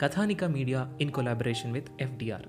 Kathanika 0.00 0.44
media 0.44 0.88
in 1.00 1.10
collaboration 1.10 1.72
with 1.72 1.88
FDR. 2.00 2.42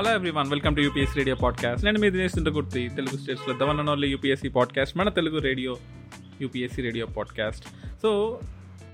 Hello 0.00 0.14
everyone 0.14 0.48
welcome 0.50 0.76
to 0.76 0.80
UPS 0.80 1.16
radio 1.16 1.36
podcast 1.36 1.84
నేను 1.84 1.98
మీ 1.98 2.10
దినేష్ 2.10 2.38
గుర్తి 2.38 2.88
తెలుగు 2.88 3.16
స్టేట్స్లో 3.16 3.54
the one 3.54 3.88
only 3.88 4.08
UPSC 4.08 4.48
podcast 4.48 4.96
మన 4.96 5.08
Telugu 5.08 5.38
radio 5.38 5.76
UPSC 6.40 6.82
radio 6.82 7.06
podcast 7.06 7.66
so 8.02 8.40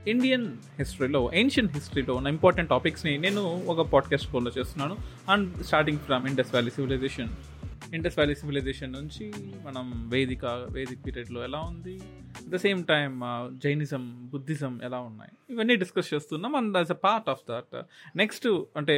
Indian 0.09 0.53
హిస్టరీలో 0.79 1.31
ancient 1.35 1.69
హిస్టరీలో 1.69 2.15
ఉన్న 2.15 2.29
important 2.29 2.71
టాపిక్స్ని 2.71 3.19
నేను 3.19 3.65
ఒక 3.67 3.89
పాడ్కాస్ట్ 3.89 4.27
ఫాలో 4.27 4.51
చేస్తున్నాను. 4.59 4.97
And 5.29 5.65
starting 5.65 5.99
from 5.99 6.29
Indus 6.29 6.51
valley 6.51 6.71
civilization 6.71 7.29
Indus 7.97 8.15
valley 8.19 8.35
civilization 8.35 8.93
నుంచి 8.93 9.25
మనం 9.65 9.87
వేదిక 10.09 10.45
వేదిక్ 10.45 11.01
పీరియడ్లో 11.07 11.41
ఎలా 11.45 11.61
ఉంది? 11.61 11.95
At 12.39 12.49
the 12.55 12.57
same 12.57 12.81
time 12.85 13.17
Jainism 13.65 14.05
Buddhism 14.33 14.81
ఎలా 14.83 14.99
ఉన్నాయి? 15.09 15.33
ఇవన్నీ 15.51 15.77
డిస్కస్ 15.77 16.15
చేస్తున్నాం 16.15 16.57
and 16.57 16.77
as 16.77 16.91
a 16.91 16.99
part 17.07 17.29
of 17.29 17.43
that 17.51 17.77
next 18.17 18.49
అంటే 18.77 18.97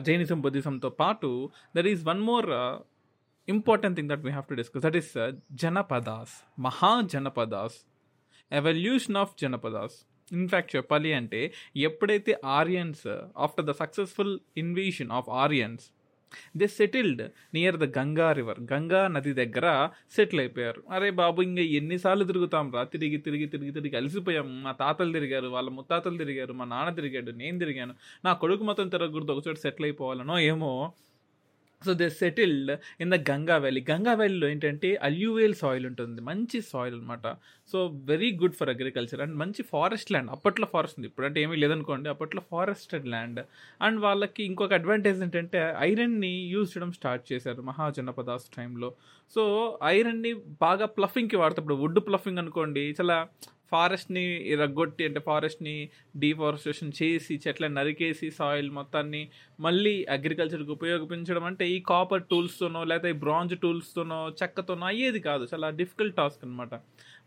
జైనిజం 0.00 0.40
బుద్ధిజంతో 0.40 0.90
పాటు 1.02 1.30
there 1.76 1.86
is 1.86 2.02
one 2.04 2.20
more 2.20 2.48
important 3.48 3.96
thing 3.96 4.08
that 4.08 4.24
we 4.26 4.30
have 4.30 4.48
to 4.50 4.54
discuss 4.54 4.82
that 4.82 4.96
is 4.96 5.12
janapadas 5.52 6.36
maha 6.60 6.92
janapadas 7.14 7.78
evolution 8.52 9.16
of 9.16 9.32
janapadas. 9.42 9.98
In fact 10.32 10.76
చెప్పాలి 10.76 11.10
అంటే 11.12 11.40
ఎప్పుడైతే 11.76 12.40
Aryans 12.58 13.06
after 13.36 13.66
the 13.66 13.70
successful 13.70 14.34
invasion 14.56 15.10
of 15.10 15.28
Aryans 15.30 15.84
they 16.56 16.66
settled 16.66 17.22
near 17.54 17.76
the 17.76 17.98
Ganga 17.98 18.32
river 18.32 18.60
Ganga 18.72 19.08
నది 19.08 19.32
దగ్గర 19.32 19.88
settle 20.10 20.40
అయిపోయారు. 20.40 20.82
అరే 20.90 21.10
బాబు 21.10 21.42
ఇంకా 21.42 21.62
ఎన్నిసార్లు 21.62 22.24
తిరుగుతాం? 22.24 22.72
రా 22.72 22.84
తిరిగి 22.84 23.16
తిరిగి 23.16 23.46
తిరిగి 23.46 23.72
తిరిగి 23.72 23.96
అలసిపోయాం. 23.96 24.62
మా 24.62 24.72
తాతలు 24.72 25.12
తిరిగారు 25.12 25.48
వాళ్ళ 25.48 25.70
ముత్తాతలు 25.70 26.16
తిరిగారు 26.16 26.52
మా 26.52 26.64
నాన్న 26.64 26.94
తిరిగాడు 26.94 27.30
నేను 27.30 27.58
తిరిగాను. 27.58 27.94
నా 28.24 28.32
కొడుకు 28.32 28.64
మొత్తం 28.64 28.88
తిరగకూడదు. 28.88 29.32
ఒకచోట 29.32 29.56
సెటిల్ 29.56 29.86
అయిపోవాలనో 29.86 30.38
ఏమో 30.38 30.92
so 31.86 31.92
they 31.94 32.08
settled 32.10 32.70
in 33.00 33.10
the 33.14 33.18
Ganga 33.30 33.56
valley 33.56 33.84
Ganga 33.90 34.14
వ్యాలీలో 34.14 34.48
ఏంటంటే 34.48 34.88
అల్యూవేల్ 35.08 35.54
సాయిల్ 35.54 35.86
ఉంటుంది. 35.86 36.20
మంచి 36.20 36.60
సాయిల్ 36.72 36.96
అనమాట 37.00 37.26
so 37.72 37.78
very 38.10 38.30
good 38.42 38.56
for 38.60 38.70
agriculture 38.70 39.20
and 39.20 39.36
మంచి 39.42 39.62
ఫారెస్ట్ 39.72 40.12
ల్యాండ్ 40.12 40.30
అప్పట్లో 40.30 40.66
ఫారెస్ట్ 40.72 40.98
ఉంది. 40.98 41.08
ఇప్పుడంటే 41.08 41.42
ఏమీ 41.42 41.56
లేదనుకోండి. 41.56 42.08
అప్పట్లో 42.08 42.42
ఫారెస్టెడ్ 42.50 43.06
ల్యాండ్ 43.06 43.40
అండ్ 43.82 44.00
వాళ్ళకి 44.00 44.42
ఇంకొక 44.44 44.72
అడ్వాంటేజ్ 44.72 45.22
ఏంటంటే 45.22 45.60
ఐరన్ని 45.78 46.32
యూజ్ 46.54 46.70
చేయడం 46.72 46.92
స్టార్ట్ 46.92 47.24
చేశారు 47.32 47.62
మహాజనపదాస్ 47.62 48.46
టైంలో 48.56 48.90
సో 49.34 49.42
ఐరన్ని 49.84 50.32
బాగా 50.60 50.86
ప్లఫింగ్కి 50.86 51.36
వాడతాడు 51.36 51.74
వుడ్ 51.82 52.00
ప్లఫింగ్ 52.08 52.38
అనుకోండి. 52.38 52.84
చాలా 53.00 53.16
ఫారెస్ట్ని 53.72 54.24
రగ్గొట్టి 54.60 55.02
అంటే 55.04 55.20
ఫారెస్ట్ని 55.20 55.74
డీఫారెస్టేషన్ 56.16 56.92
చేసి 57.02 57.34
చెట్లను 57.48 57.74
నరికేసి 57.74 58.30
సాయిల్ 58.30 58.70
మొత్తాన్ని 58.70 59.22
మళ్ళీ 59.60 59.94
అగ్రికల్చర్కి 60.10 60.70
ఉపయోగించడం 60.70 61.44
అంటే 61.44 61.66
ఈ 61.68 61.78
కాపర్ 61.80 62.22
టూల్స్తోనో 62.30 62.82
లేకపోతే 62.84 63.10
ఈ 63.10 63.18
బ్రాంజ్ 63.24 63.54
టూల్స్తోనో 63.58 64.20
చెక్కతోనో 64.42 64.86
అయ్యేది 64.86 65.20
కాదు. 65.28 65.44
చాలా 65.54 65.70
డిఫికల్ట్ 65.80 66.16
టాస్క్ 66.16 66.44
అనమాట 66.44 66.74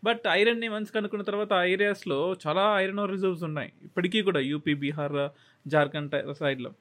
బట్ 0.04 0.24
ఐరన్ని 0.30 0.68
మంచి 0.68 0.92
కనుక్కున్న 0.94 1.24
తర్వాత 1.24 1.52
ఆ 1.52 1.64
ఏరియాస్లో 1.74 2.18
చాలా 2.46 2.64
ఐరన్ 2.80 3.04
రిజర్వ్స్ 3.10 3.44
ఉన్నాయి. 3.44 3.70
ఇప్పటికీ 3.82 4.18
కూడా 4.22 4.40
యూపీ 4.52 4.74
బీహార్ 4.82 5.20
జార్ఖండ్ 5.66 6.34
సైడ్లో. 6.40 6.72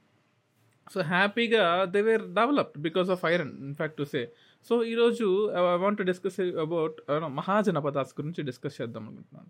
సో 0.93 0.99
హ్యాపీగా 1.01 1.63
they 1.93 2.01
were 2.07 2.25
developed 2.39 2.81
because 2.81 3.09
of 3.13 3.23
iron 3.25 3.53
in fact 3.67 3.97
to 3.97 4.05
say. 4.11 4.21
So 4.67 4.75
ఈరోజు 4.91 5.25
I 5.57 5.61
want 5.83 5.99
discuss 6.09 6.39
about 6.63 6.95
Mahajanapadas 7.39 8.13
గురించి 8.19 8.41
డిస్కస్ 8.43 8.81
చేద్దాం 8.81 9.03
అనుకుంటున్నాను. 9.07 9.49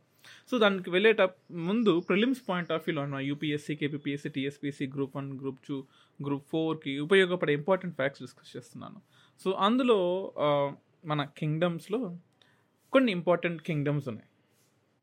సో 0.49 0.57
దానికి 0.63 0.89
వెళ్ళేట 0.89 1.21
ముందు 1.69 1.91
ప్రిలిమ్స్ 2.09 2.41
పాయింట్ 2.49 2.71
ఆఫ్ 2.71 2.83
వ్యూలో 2.87 3.01
ఉన్న 3.07 3.19
UPSC 3.29 3.75
KPSC 3.75 4.29
TSPC 4.29 4.87
group 4.95 5.15
one 5.17 5.29
group 5.41 5.61
two 5.67 5.77
group 6.19 6.45
ఫోర్కి 6.49 6.99
ఉపయోగపడే 6.99 7.53
ఇంపార్టెంట్ 7.53 7.95
ఫ్యాక్ట్స్ 7.95 8.23
డిస్కస్ 8.25 8.51
చేస్తున్నాను. 8.57 8.99
సో 9.41 9.51
అందులో 9.51 9.99
uh, 10.47 10.67
మన 11.05 11.21
కింగ్డమ్స్లో 11.39 12.01
కొన్ని 12.93 13.11
ఇంపార్టెంట్ 13.11 13.61
కింగ్డమ్స్ 13.61 14.07
ఉన్నాయి. 14.07 14.29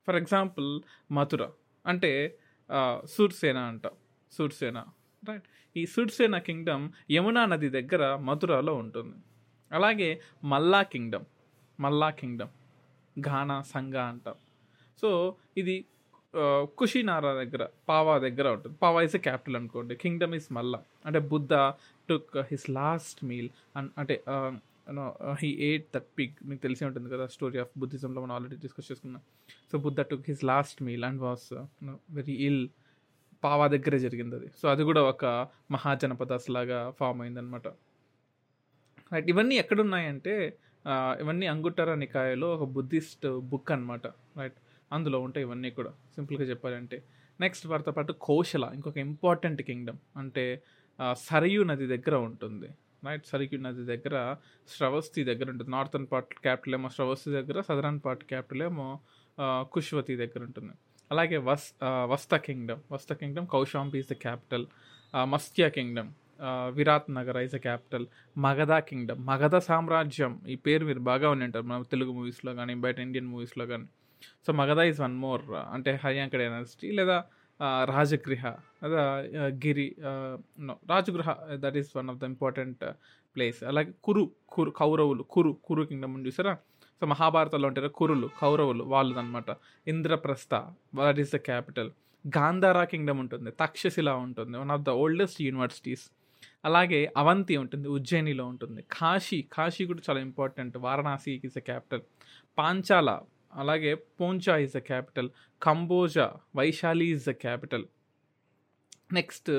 ఫర్ 0.09 0.17
ఎగ్జాంపుల్ 0.17 0.71
మథుర 1.13 1.43
అంటే 1.85 2.13
uh, 2.71 2.97
సూర్సేన 3.07 3.59
అంట. 3.73 3.87
సూర్సేన 4.33 4.79
రైట్ 5.23 5.49
ఈ 5.77 5.87
సూర్సేన 5.87 6.39
కింగ్డమ్ 6.39 6.87
యమునా 7.11 7.47
నది 7.47 7.69
దగ్గర 7.71 8.17
మథురాలో 8.17 8.75
ఉంటుంది. 8.75 9.19
అలాగే 9.79 10.09
మల్లా 10.53 10.81
కింగ్డమ్ 10.93 11.27
మల్లా 11.79 12.09
కింగ్డమ్ 12.21 12.53
ఘానా 13.17 13.57
సంఘ 13.75 13.97
అంటాం. 14.11 14.37
సో 15.01 15.09
ఇది 15.61 15.77
కుషినారా 16.79 17.31
దగ్గర 17.41 17.63
పావా 17.89 18.13
దగ్గర 18.25 18.47
ఉంటుంది. 18.57 18.75
పావా 18.83 18.99
ఇస్ 19.07 19.17
ఎ 19.19 19.21
క్యాపిటల్ 19.27 19.57
అనుకోండి. 19.61 19.95
Kingdom 20.03 20.35
is 20.39 20.49
Malla. 20.57 20.81
అంటే 21.07 21.21
Buddha 21.33 21.55
took 22.11 22.37
his 22.51 22.67
last 22.79 23.21
meal 23.31 23.49
అంటే 24.01 24.15
హీ 25.41 25.51
ఎయిట్ 25.69 25.87
దట్ 25.95 26.09
పిగ్ 26.19 26.37
మీకు 26.49 26.61
తెలిసే 26.67 26.85
ఉంటుంది 26.91 27.09
కదా 27.15 27.25
స్టోరీ 27.35 27.59
ఆఫ్ 27.65 27.73
బుద్ధిజంలో 27.83 28.19
మనం 28.25 28.35
ఆల్రెడీ 28.37 28.57
డిస్కస్ 28.65 28.89
చేసుకున్నాం. 28.91 29.23
So 29.71 29.75
Buddha 29.87 30.01
took 30.13 30.27
his 30.31 30.45
last 30.53 30.81
meal 30.89 31.05
and 31.09 31.21
was 31.27 31.49
very 32.19 32.37
ill 32.49 32.63
Pava 33.45 33.67
దగ్గరే 33.75 33.99
జరిగింది 34.07 34.35
అది. 34.39 34.49
సో 34.61 34.65
అది 34.73 34.83
కూడా 34.89 35.03
ఒక 35.13 35.25
మహాజనపదాస్ 35.77 36.49
లాగా 36.57 36.81
ఫామ్ 36.99 37.23
అయిందనమాట 37.25 37.69
రైట్ 39.13 39.29
ఇవన్నీ 39.33 39.55
ఎక్కడున్నాయంటే 39.63 40.35
ఇవన్నీ 41.23 41.47
అంగుట్టర 41.53 41.91
నికాయలో 42.03 42.47
ఒక 42.57 42.65
బుద్ధిస్ట్ 42.77 43.27
బుక్ 43.51 43.73
అనమాట 43.75 44.07
రైట్ 44.39 44.59
అందులో 44.97 45.19
ఉంటాయి 45.27 45.45
ఇవన్నీ 45.47 45.71
కూడా 45.79 45.91
సింపుల్గా 46.15 46.45
చెప్పాలంటే. 46.53 46.97
నెక్స్ట్ 47.41 47.67
వారితో 47.71 47.93
పాటు 47.97 48.13
కోశల 48.29 48.65
ఇంకొక 48.77 48.99
ఇంపార్టెంట్ 49.09 49.61
కింగ్డమ్ 49.69 50.01
అంటే 50.21 50.45
సరయు 51.29 51.63
నది 51.71 51.87
దగ్గర 51.95 52.15
ఉంటుంది. 52.29 52.69
రైట్ 53.07 53.25
సరయు 53.33 53.59
నది 53.67 53.85
దగ్గర 53.93 54.17
శ్రవస్తి 54.75 55.21
దగ్గర 55.31 55.47
ఉంటుంది. 55.53 55.71
నార్థన్ 55.77 56.07
పార్ట్ 56.13 56.35
క్యాపిటల్ 56.47 56.75
ఏమో 56.79 56.89
శ్రవస్తి 56.97 57.31
దగ్గర 57.39 57.61
సదరన్ 57.69 58.01
పార్ట్ 58.05 58.25
క్యాపిటల్ 58.33 58.63
ఏమో 58.69 58.89
కుష్వతి 59.75 60.17
దగ్గర 60.23 60.41
ఉంటుంది. 60.49 60.75
అలాగే 61.11 61.39
వస్ 61.49 61.67
వస్త 62.13 62.35
కింగ్డమ్ 62.47 62.83
వస్త 62.93 63.13
Kingdom 63.23 63.47
Kaushambi 63.55 63.99
is 64.03 64.11
the 64.13 64.17
capital 64.27 64.67
మస్త్యా 65.33 65.69
Kingdom 65.69 66.11
Virat 66.79 67.09
Nagar 67.19 67.37
eyes 67.43 67.55
a 67.55 67.61
capital 67.67 68.07
Magadha 68.47 68.73
Kingdom. 68.89 69.21
Magadha 69.31 69.57
సామ్రాజ్యం. 69.69 70.33
ఈ 70.53 70.57
పేరు 70.67 70.85
మీరు 70.91 71.03
బాగా 71.11 71.31
ఉంటారు 71.35 71.67
మన 71.73 71.89
తెలుగు 71.95 72.13
మూవీస్లో 72.19 72.55
కానీ 72.61 72.75
బయట 72.87 72.99
ఇండియన్ 73.07 73.29
మూవీస్లో 73.35 73.67
కానీ 73.73 73.87
so 74.47 74.53
Magadha 74.61 74.81
is 74.91 75.01
one 75.01 75.17
more 75.27 75.45
అంటే 75.75 75.93
హర్యాంక 76.05 76.35
డైనాసిటీ 76.43 76.91
లేదా 76.99 77.19
రాజగృహ 77.93 78.45
లేదా 78.83 79.03
Giri 79.65 79.89
Rajagriha 80.93 81.31
that 81.65 81.77
is 81.81 81.91
one 81.99 82.09
of 82.11 82.19
the 82.23 82.25
important 82.33 82.85
place 83.37 83.61
అలాగే 83.71 83.91
కురు 84.07 84.23
కురు 84.55 84.71
కౌరవులు 84.81 85.23
కురు 85.35 85.51
కురు 85.65 85.83
కింగ్డమ్ 85.91 86.17
చూసారా? 86.27 86.55
సో 87.01 87.07
మహాభారతంలో 87.13 87.67
ఉంటారు 87.69 87.91
కురులు 87.99 88.27
కౌరవులు 88.41 88.83
వాళ్ళు 88.93 89.15
అనమాట 89.19 89.51
Indraprastha 89.87 90.55
that 90.99 91.21
is 91.25 91.33
the 91.35 91.39
capital 91.49 91.91
Gandhara 92.25 92.83
kingdom 92.91 93.21
ఉంటుంది. 93.21 93.51
తక్షశిల 93.61 94.11
ఉంటుంది. 94.27 94.55
One 94.63 94.73
of 94.77 94.83
the 94.89 94.91
oldest 95.03 95.41
universities 95.43 96.05
అలాగే 96.65 97.13
అవంతి 97.17 97.57
ఉంటుంది 97.57 97.89
ఉజ్జయినిలో 97.89 98.47
ఉంటుంది. 98.47 98.85
కాశీ 98.93 99.45
కాశీ 99.53 99.87
కూడా 99.87 100.01
చాలా 100.11 100.21
important 100.21 100.79
Varanasi 100.79 101.41
is 101.45 101.57
a 101.57 101.61
capital 101.61 102.01
Panchala 102.59 103.21
అలాగే 103.55 103.95
పోంచా 103.95 104.57
is 104.57 104.75
the 104.75 104.79
capital 104.79 105.31
Kamboja 105.63 106.33
Vaishali 106.57 107.07
is 107.07 107.27
the 107.27 107.31
capital 107.31 107.85
next 109.13 109.51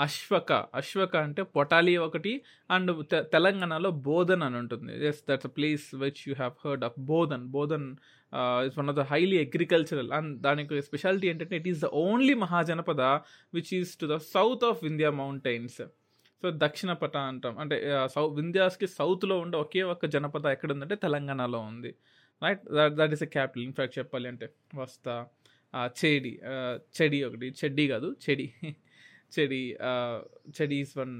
Ashvaka. 0.00 0.52
Ashvaka 0.52 1.16
అంటే 1.16 1.42
పొటాలి 1.42 1.96
ఒకటి 1.96 2.42
అండ్ 2.70 3.06
తె- 3.06 3.22
తెలంగాణలో 3.22 3.90
బోధన్ 3.90 4.42
అని 4.42 4.56
ఉంటుంది. 4.56 5.06
Yes 5.06 5.24
that's 5.30 5.46
a 5.46 5.48
place 5.48 5.94
which 5.94 6.28
you 6.28 6.34
have 6.34 6.68
heard 6.68 6.84
of 6.84 7.00
Bodhan. 7.00 7.46
Bodhan 7.46 7.96
is 8.36 8.78
one 8.78 8.88
of 8.88 8.96
the 8.96 9.00
highly 9.00 9.44
agricultural 9.44 10.12
and 10.12 10.42
దానికి 10.42 10.82
speciality 10.82 11.28
ఏంటంటే 11.28 11.56
it 11.56 11.68
is 11.68 11.80
the 11.80 11.84
only 11.84 12.34
mahajanapada 12.34 13.00
which 13.54 13.74
is 13.74 13.96
to 13.96 14.06
the 14.06 14.16
south 14.16 14.64
of 14.64 14.84
India 14.84 15.10
mountains 15.10 15.82
so 16.42 16.48
దక్షిణ 16.62 16.92
పట 17.02 17.16
అంటాం. 17.30 17.54
అంటే 17.62 17.76
సౌ 18.14 18.24
వింధ్యాస్కి 18.38 18.86
సౌత్లో 18.98 19.34
ఉండే 19.44 19.56
ఒకే 19.64 19.82
ఒక్క 19.92 20.06
జనపద 20.14 20.46
ఎక్కడ 20.56 20.70
ఉందంటే 20.72 20.96
తెలంగాణలో 21.04 21.60
ఉంది. 21.70 21.92
Right 22.42 22.62
that 23.00 23.12
is 23.16 23.24
a 23.28 23.30
capital 23.36 23.64
in fact 23.68 23.96
చెప్పాలి 23.98 24.28
అంటే 24.32 24.46
వస్తా 24.74 25.14
చెడి 26.00 26.32
చెడి 26.96 27.18
ఒకటి. 27.24 27.48
చెడ్డి 27.60 27.84
కాదు 27.88 28.08
Chedi. 28.24 28.46
Chedi 29.36 29.60
Chedi 30.56 30.78
is 30.84 30.94
one 30.98 31.14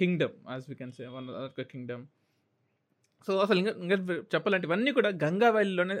kingdom 0.00 0.36
as 0.50 0.64
we 0.68 0.74
can 0.74 0.94
say 0.98 1.06
one 1.16 1.28
kingdom 1.72 2.04
so 3.28 3.32
అసలు 3.44 3.58
ఇంకా 3.58 3.72
ఇంకా 3.84 3.96
చెప్పాలంటే 4.34 4.66
ఇవన్నీ 4.66 4.90
కూడా 4.98 5.08
గంగా 5.24 5.48
వ్యాలీలోనే 5.50 5.94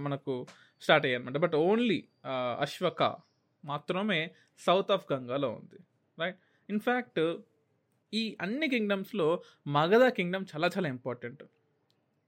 మనకు 0.00 0.32
స్టార్ట్ 0.82 1.06
అయ్యాయి 1.06 1.20
అనమాట 1.20 1.38
బట్ 1.44 1.56
ఓన్లీ 1.68 1.98
అశ్వక 2.64 3.02
మాత్రమే 3.64 4.20
సౌత్ 4.66 4.90
ఆఫ్ 4.90 5.06
గంగాలో 5.12 5.48
ఉంది. 5.50 5.78
రైట్ 6.18 6.38
ఇన్ఫ్యాక్ట్ 6.70 7.36
ఈ 8.14 8.36
అన్ని 8.40 8.68
కింగ్డమ్స్లో 8.68 9.42
మగధ 9.66 10.08
కింగ్డమ్ 10.08 10.44
చాలా 10.54 10.70
చాలా 10.76 10.88
ఇంపార్టెంట్ 10.88 11.44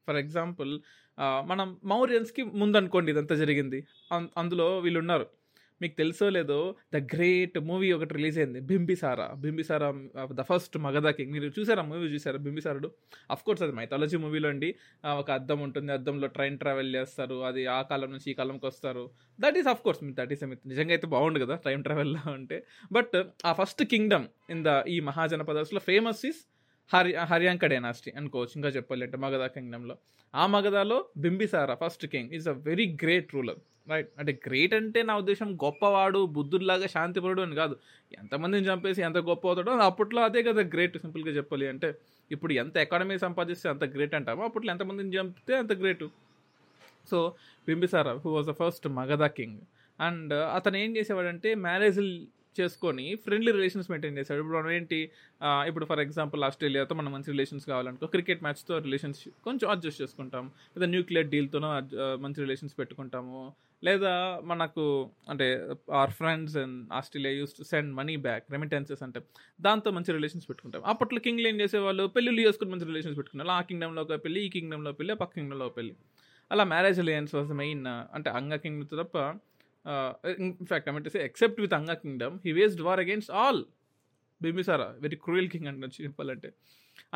ఫర్ 0.06 0.16
ఎగ్జాంపుల్ 0.16 0.80
మనం 1.20 1.80
మౌర్యన్స్కి 1.84 2.42
ముందనుకోండి 2.42 3.12
ఇదంతా 3.12 3.34
జరిగింది. 3.34 3.86
అం- 4.12 4.28
అందులో 4.36 4.78
వీళ్ళు 4.78 5.00
ఉన్నారు 5.00 5.26
మీకు 5.82 5.94
తెలుసో 5.96 6.28
లేదో 6.28 6.74
ద 6.94 6.96
గ్రేట్ 6.96 7.58
మూవీ 7.58 7.92
ఒకటి 7.92 8.14
రిలీజ్ 8.14 8.38
అయింది. 8.38 8.60
Bimbisara. 8.60 9.34
Bimbisara 9.36 9.88
the 10.32 10.42
first 10.42 10.78
Magadha 10.78 11.08
king. 11.08 11.32
మీరు 11.32 11.52
చూసారా 11.58 11.82
మూవీ? 11.82 12.06
చూసారా 12.06 12.38
బింబిసారుడు? 12.38 12.90
కోర్స్ 13.44 13.62
అది 13.62 13.72
మైథాలజీ 13.72 14.16
మూవీలో 14.16 14.48
అండి. 14.48 14.74
ఒక 15.04 15.30
అద్దం 15.30 15.60
ఉంటుంది. 15.60 15.92
అద్దంలో 15.92 16.26
ట్రైన్ 16.26 16.58
ట్రావెల్ 16.58 16.94
చేస్తారు. 16.94 17.44
అది 17.44 17.66
ఆ 17.66 17.82
కాలం 17.82 18.10
నుంచి 18.10 18.30
ఈ 18.30 18.34
కాలంకి 18.34 18.66
వస్తారు. 18.66 19.10
దట్ 19.40 19.58
ఈస్ 19.58 19.82
కోర్స్ 19.82 20.04
మీ 20.04 20.12
దట్ 20.12 20.32
ఈస్ 20.32 20.44
నిజంగా 20.44 20.90
అయితే 20.90 21.06
బాగుండు 21.06 21.40
కదా 21.40 21.56
టైం 21.56 21.82
ట్రావెల్లో 21.82 22.32
ఉంటే 22.32 22.66
బట్ 22.92 23.22
ఆ 23.46 23.52
ఫస్ట్ 23.52 23.84
కింగ్డమ్ 23.84 24.26
ఇన్ 24.50 24.64
ద 24.64 24.82
ఈ 24.88 25.00
మహాజనపదస్లో 25.00 25.80
ఫేమస్ 25.80 26.26
ఇస్ 26.26 26.53
హరి 26.90 27.12
హర్యాంక 27.30 27.66
డైనాసిటీ 27.72 28.10
అనుకోవచ్చు 28.18 28.54
ఇంకా 28.56 28.70
చెప్పాలి 28.76 29.02
అంటే 29.06 29.18
మగధ 29.24 29.44
కింగ్డమ్లో. 29.54 29.94
ఆ 30.34 30.44
మగధలో 30.54 30.98
Bimbisara 31.24 31.74
first 31.82 32.04
king 32.12 32.30
is 32.36 32.48
a 32.48 32.54
very 32.68 32.86
great 33.02 33.30
ruler 33.34 33.60
right 33.90 34.10
అంటే 34.20 34.32
గ్రేట్ 34.46 34.74
అంటే 34.74 35.00
నా 35.02 35.14
ఉద్దేశం 35.22 35.48
గొప్పవాడు 35.64 36.20
బుద్ధుల్లాగా 36.36 36.86
శాంతిపరుడు 36.86 37.42
అని 37.46 37.56
కాదు. 37.62 37.74
ఎంతమందిని 38.12 38.66
చంపేసి 38.70 39.00
ఎంత 39.08 39.18
గొప్ప 39.28 39.44
అవుతాడో 39.48 39.72
అప్పట్లో 39.88 40.20
అదే 40.28 40.42
కదా 40.42 40.62
గ్రేట్ 40.74 40.96
సింపుల్గా 41.02 41.32
చెప్పాలి 41.38 41.66
అంటే 41.68 41.88
ఇప్పుడు 42.30 42.52
ఎంత 42.62 42.76
ఎకాడమీ 42.76 43.16
సంపాదిస్తే 43.18 43.66
అంత 43.68 43.84
గ్రేట్ 43.94 44.14
అంటామో 44.14 44.44
అప్పట్లో 44.44 44.70
ఎంతమందిని 44.72 45.12
చంపితే 45.16 45.54
అంత 45.62 45.72
great 45.82 46.04
so 47.10 47.18
Bimbisara 47.68 48.12
who 48.24 48.30
was 48.36 48.48
the 48.50 48.54
first 48.62 48.86
Magadha 48.98 49.24
king 49.38 49.58
and 49.98 50.32
అతను 50.56 50.76
ఏం 50.76 50.90
చేసేవాడంటే 50.96 51.50
మ్యారేజ్ 51.66 52.00
చేసుకొని 52.60 53.06
ఫ్రెండ్లీ 53.26 53.50
రిలేషన్స్ 53.58 53.88
మెయింటైన్ 53.92 54.16
చేశాడు. 54.20 54.38
ఇప్పుడు 54.42 54.58
మనం 54.60 54.70
ఏంటి 54.78 54.98
ఇప్పుడు 55.68 55.86
ఫర్ 55.90 56.02
ఎగ్జాంపుల్ 56.06 56.42
ఆస్ట్రేలియాతో 56.48 56.94
మనం 57.00 57.10
మంచి 57.16 57.30
రిలేషన్స్ 57.34 57.66
కావాలనుకో 57.72 58.08
క్రికెట్ 58.14 58.42
మ్యాచ్తో 58.46 58.76
రిలేషన్స్ 58.86 59.22
కొంచెం 59.46 59.66
అడ్జస్ట్ 59.74 60.00
చేసుకుంటాం. 60.02 60.46
లేదా 60.74 60.88
న్యూక్లియర్ 60.94 61.28
డీల్తోనో 61.34 61.70
మంచి 62.24 62.40
రిలేషన్స్ 62.46 62.76
పెట్టుకుంటాము. 62.80 63.42
లేదా 63.86 64.12
మనకు 64.50 64.84
అంటే 65.32 65.46
our 66.00 66.12
friends 66.18 66.54
and 66.62 66.76
Australia 66.98 67.32
uses 67.38 67.54
to 67.58 67.64
send 67.72 67.90
money 67.98 68.14
back 68.26 68.44
remittances 68.54 69.02
అంటే 69.06 69.20
దాంతో 69.66 69.88
మంచి 69.96 70.12
రిలేషన్స్ 70.18 70.46
పెట్టుకుంటాం. 70.50 70.82
అప్పట్లో 70.92 71.20
కింగ్లు 71.26 71.48
ఏం 71.50 71.56
చేసేవాళ్ళు? 71.62 72.04
పెళ్ళిళ్ళు 72.16 72.42
చేసుకుని 72.46 72.72
మంచి 72.74 72.88
రిలేషన్స్ 72.90 73.18
పెట్టుకున్నారు. 73.20 73.52
ఆ 73.58 73.60
కింగ్డమ్లో 73.70 74.02
ఒక 74.06 74.16
పెళ్ళి 74.26 74.42
ఈ 74.46 74.50
కింగ్డమ్లో 74.56 74.92
పెళ్ళి 75.00 75.16
పక్క 75.22 75.34
కింగ్డమ్లో 75.38 75.68
పెళ్ళి 75.78 75.94
అలా 76.50 76.64
మ్యారేజ్ 76.72 76.98
అలయన్స్ 77.02 77.32
వాజ్ 77.36 77.52
మెయిన్ 77.60 77.84
అంటే 78.16 78.30
అంగ 78.38 78.54
కింగ్డమ్ 78.64 78.88
తప్ప 79.02 79.18
ఇన్ఫాక్ట్ 80.38 80.88
ఏమంటే 80.88 81.10
except 81.28 81.58
with 81.60 81.74
Anga 81.74 81.94
kingdom 82.04 82.36
he 82.46 82.52
waged 82.52 82.80
war 82.80 83.00
against 83.00 83.32
all 83.42 83.62
Bimbisara 84.40 84.88
very 85.04 85.16
cruel 85.16 85.48
king 85.48 85.68
అంటే 85.68 86.02
చెప్పాలంటే 86.06 86.50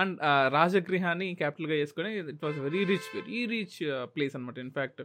అండ్ 0.02 0.18
రాజగృహాన్ని 0.52 1.28
క్యాపిటల్గా 1.34 1.76
చేసుకొని 1.82 2.10
it 2.34 2.44
was 2.44 2.58
very 2.66 2.82
rich 2.84 3.08
very 3.16 3.40
rich 3.46 3.78
place 4.16 4.36
అనమాట 4.36 4.58
in fact 4.58 5.02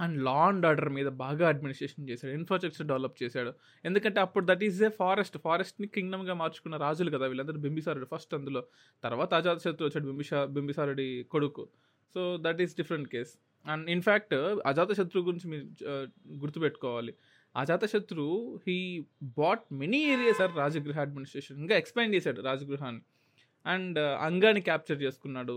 and 0.00 0.16
law 0.26 0.36
and 0.50 0.66
order 0.68 0.90
మీద 0.98 1.08
బాగా 1.22 1.44
అడ్మినిస్ట్రేషన్ 1.48 2.06
చేశాడు 2.10 2.32
ఇన్ఫ్రాస్ట్రక్చర్ 2.38 2.86
డెవలప్ 2.90 3.16
చేశాడు. 3.22 3.50
ఎందుకంటే 3.84 4.18
అప్పుడు 4.20 4.44
దట్ 4.50 4.62
ఈస్ 4.68 4.78
ఏ 4.82 4.88
ఫారెస్ట్ 5.00 5.36
ఫారెస్ట్ని 5.46 5.88
కింగ్డమ్గా 5.96 6.34
మార్చుకున్న 6.42 6.76
రాజులు 6.76 7.10
కదా 7.16 7.26
వీళ్ళందరూ 7.26 7.58
బింబిసారుడు 7.66 8.06
ఫస్ట్ 8.14 8.32
అందులో. 8.38 8.62
తర్వాత 9.02 9.30
అజాతశత్రు 9.40 9.86
వచ్చాడు 9.88 10.06
బింబిషా 10.10 10.44
బింబిసారుడి 10.56 11.08
కొడుకు. 11.34 11.64
So 12.14 12.20
that 12.46 12.60
is 12.66 12.74
different 12.80 13.08
case 13.08 13.32
and 13.66 13.90
in fact 13.90 14.34
Ajatashatru 14.70 15.20
గురించి 15.28 15.46
మీరు 15.52 15.66
గుర్తుపెట్టుకోవాలి. 16.42 17.12
Ajatashatru 17.54 18.26
he 18.66 18.76
bought 19.38 19.64
many 19.82 20.00
areas 20.14 20.40
or 20.44 20.52
Rajagriha 20.62 20.98
administration 21.06 21.58
ఇంకా 21.64 21.76
ఎక్స్పాండ్ 21.82 22.14
చేశాడు 22.16 22.40
రాజగృహాన్ని 22.48 23.02
అండ్ 23.66 23.98
అంగాన్ని 24.28 24.62
క్యాప్చర్ 24.68 24.98
చేసుకున్నాడు. 25.04 25.56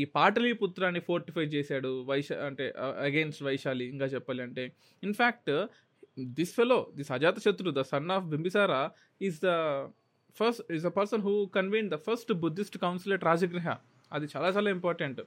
ఈ 0.00 0.04
పాటలీపుత్రాన్ని 0.16 1.00
ఫోర్టిఫై 1.08 1.44
చేశాడు 1.54 1.90
వైశ 2.10 2.28
అంటే 2.48 2.64
అగైన్స్ 3.06 3.40
వైశాలి 3.48 3.84
ఇంకా 3.94 4.06
చెప్పాలి 4.14 4.42
అంటే. 4.46 4.64
In fact 5.02 5.52
this 6.38 6.52
fellow 6.58 6.78
this 6.98 7.12
Ajatashatru 7.12 7.70
the 7.78 7.82
son 7.92 8.10
of 8.16 8.26
Bimbisara 8.32 8.82
is 9.20 9.38
the 9.46 9.52
first 10.36 10.62
is 10.76 10.84
the 10.88 10.90
person 10.98 11.22
who 11.28 11.34
convene 11.56 11.88
the 11.94 11.96
first 12.08 12.32
Buddhist 12.44 12.76
council at 12.84 13.24
Rajagriha 13.30 13.68
అది 14.12 14.26
చాలా 14.34 14.48
చాలా 14.56 14.68
ఇంపార్టెంట్ 14.76 15.20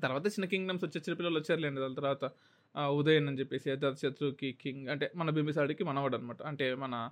తర్వాత 0.00 0.26
చిన్న 0.26 0.44
కింగ్డమ్స్ 0.44 0.84
వచ్చే 0.84 1.00
చిన్న 1.00 1.14
పిల్లలు 1.14 1.38
వచ్చారులేండి 1.38 1.80
దాని 1.80 1.94
తర్వాత 1.94 2.24
ఉదయన్ 2.88 3.28
అని 3.28 3.38
చెప్పేసి 3.38 3.70
అజాతశత్రుకి 3.70 4.52
కింగ్ 4.52 4.88
అంటే 4.88 5.12
మన 5.16 5.30
బింబిసాడికి 5.30 5.84
మనవాడు 5.84 6.16
అనమాట 6.16 6.42
అంటే 6.42 6.74
మన 6.74 7.10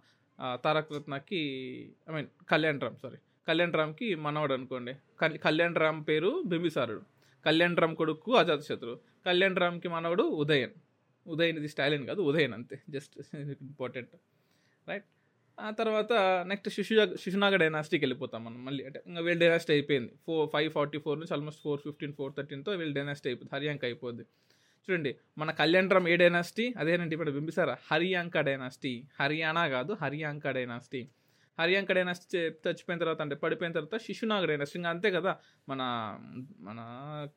తారక 0.64 0.92
రత్నకి 0.92 1.40
I 2.10 2.14
mean 2.14 2.28
Kalyan 2.50 2.80
Ram 2.80 2.96
sorry. 3.02 3.16
Kalyan 3.48 3.74
రామ్కి 3.74 4.14
మనవాడు 4.14 4.54
అనుకోండి 4.54 4.94
కళ్యాణ్ 5.38 5.76
రామ్ 5.76 6.04
పేరు 6.08 6.42
బింబిసారుడు. 6.46 7.02
కళ్యాణ్ 7.46 7.76
రామ్ 7.76 7.96
కొడుకు 7.96 8.36
అజాతశత్రు 8.36 9.00
కళ్యాణ్ 9.26 9.56
రామ్కి 9.56 9.88
మనవడు 9.88 10.22
ఉదయన్. 10.22 10.72
ఉదయన్ 11.26 11.58
ఇది 11.58 11.68
స్టాలిన్ 11.68 12.06
కాదు 12.06 12.20
ఉదయన్ 12.22 12.54
అంతే. 12.54 12.82
Just 12.90 13.18
important. 13.62 14.10
రైట్? 14.88 15.04
ఆ 15.66 15.70
తర్వాత 15.78 16.12
నెక్స్ట్ 16.50 16.68
శిశు 16.76 16.94
శిశునాగ 17.22 17.54
డైనాసిటీకి 17.62 18.02
వెళ్ళిపోతాం 18.04 18.40
మనం 18.46 18.58
మళ్ళీ. 18.66 18.82
అంటే 18.88 18.98
ఇంకా 19.08 19.20
వీళ్ళ 19.26 19.38
డైనాసిటీ 19.44 19.72
అయిపోయింది. 19.76 20.12
ఫోర్ 20.26 20.46
ఫైవ్ 20.54 20.70
ఫార్టీ 20.76 20.98
ఫోర్ 21.04 21.18
నుంచి 21.20 21.34
ఆల్మోస్ట్ 21.36 21.62
ఫోర్ 21.66 21.80
ఫిఫ్టీన్ 21.86 22.12
ఫోర్ 22.18 22.32
థర్టీన్తో 22.38 22.72
వీళ్ళ 22.80 22.92
డైనాసిటీ 22.98 23.28
అయిపోతుంది 23.30 23.54
హరియాంక 23.56 23.84
అయిపోద్ది. 23.90 24.24
చూడండి 24.84 25.10
మన 25.38 25.50
కళ్యాణరామ్ 25.60 26.06
ఏ 26.12 26.14
డైనాసిటీ 26.22 26.66
అదేనండి 26.80 27.14
ఇప్పుడు 27.16 27.32
బింబిసారా. 27.36 27.74
హరియాంక 27.90 28.40
డైనాసిటీ 28.48 28.92
హర్యానా 29.20 29.64
కాదు 29.68 29.92
హరియాంక 30.02 30.50
డైనాసిటీ 30.58 31.02
హరియాంక 31.58 31.92
డైనాసిటీ 31.98 32.38
చచ్చిపోయిన 32.64 32.98
తర్వాత 33.02 33.20
అంటే 33.24 33.36
పడిపోయిన 33.42 33.72
తర్వాత 33.76 33.96
శిశునాగ 34.04 34.44
డైనాసిటీ 34.50 34.78
ఇంకా 34.78 34.90
అంతే 34.94 35.08
కదా. 35.16 35.32
మన 35.68 35.80
మన 36.68 36.80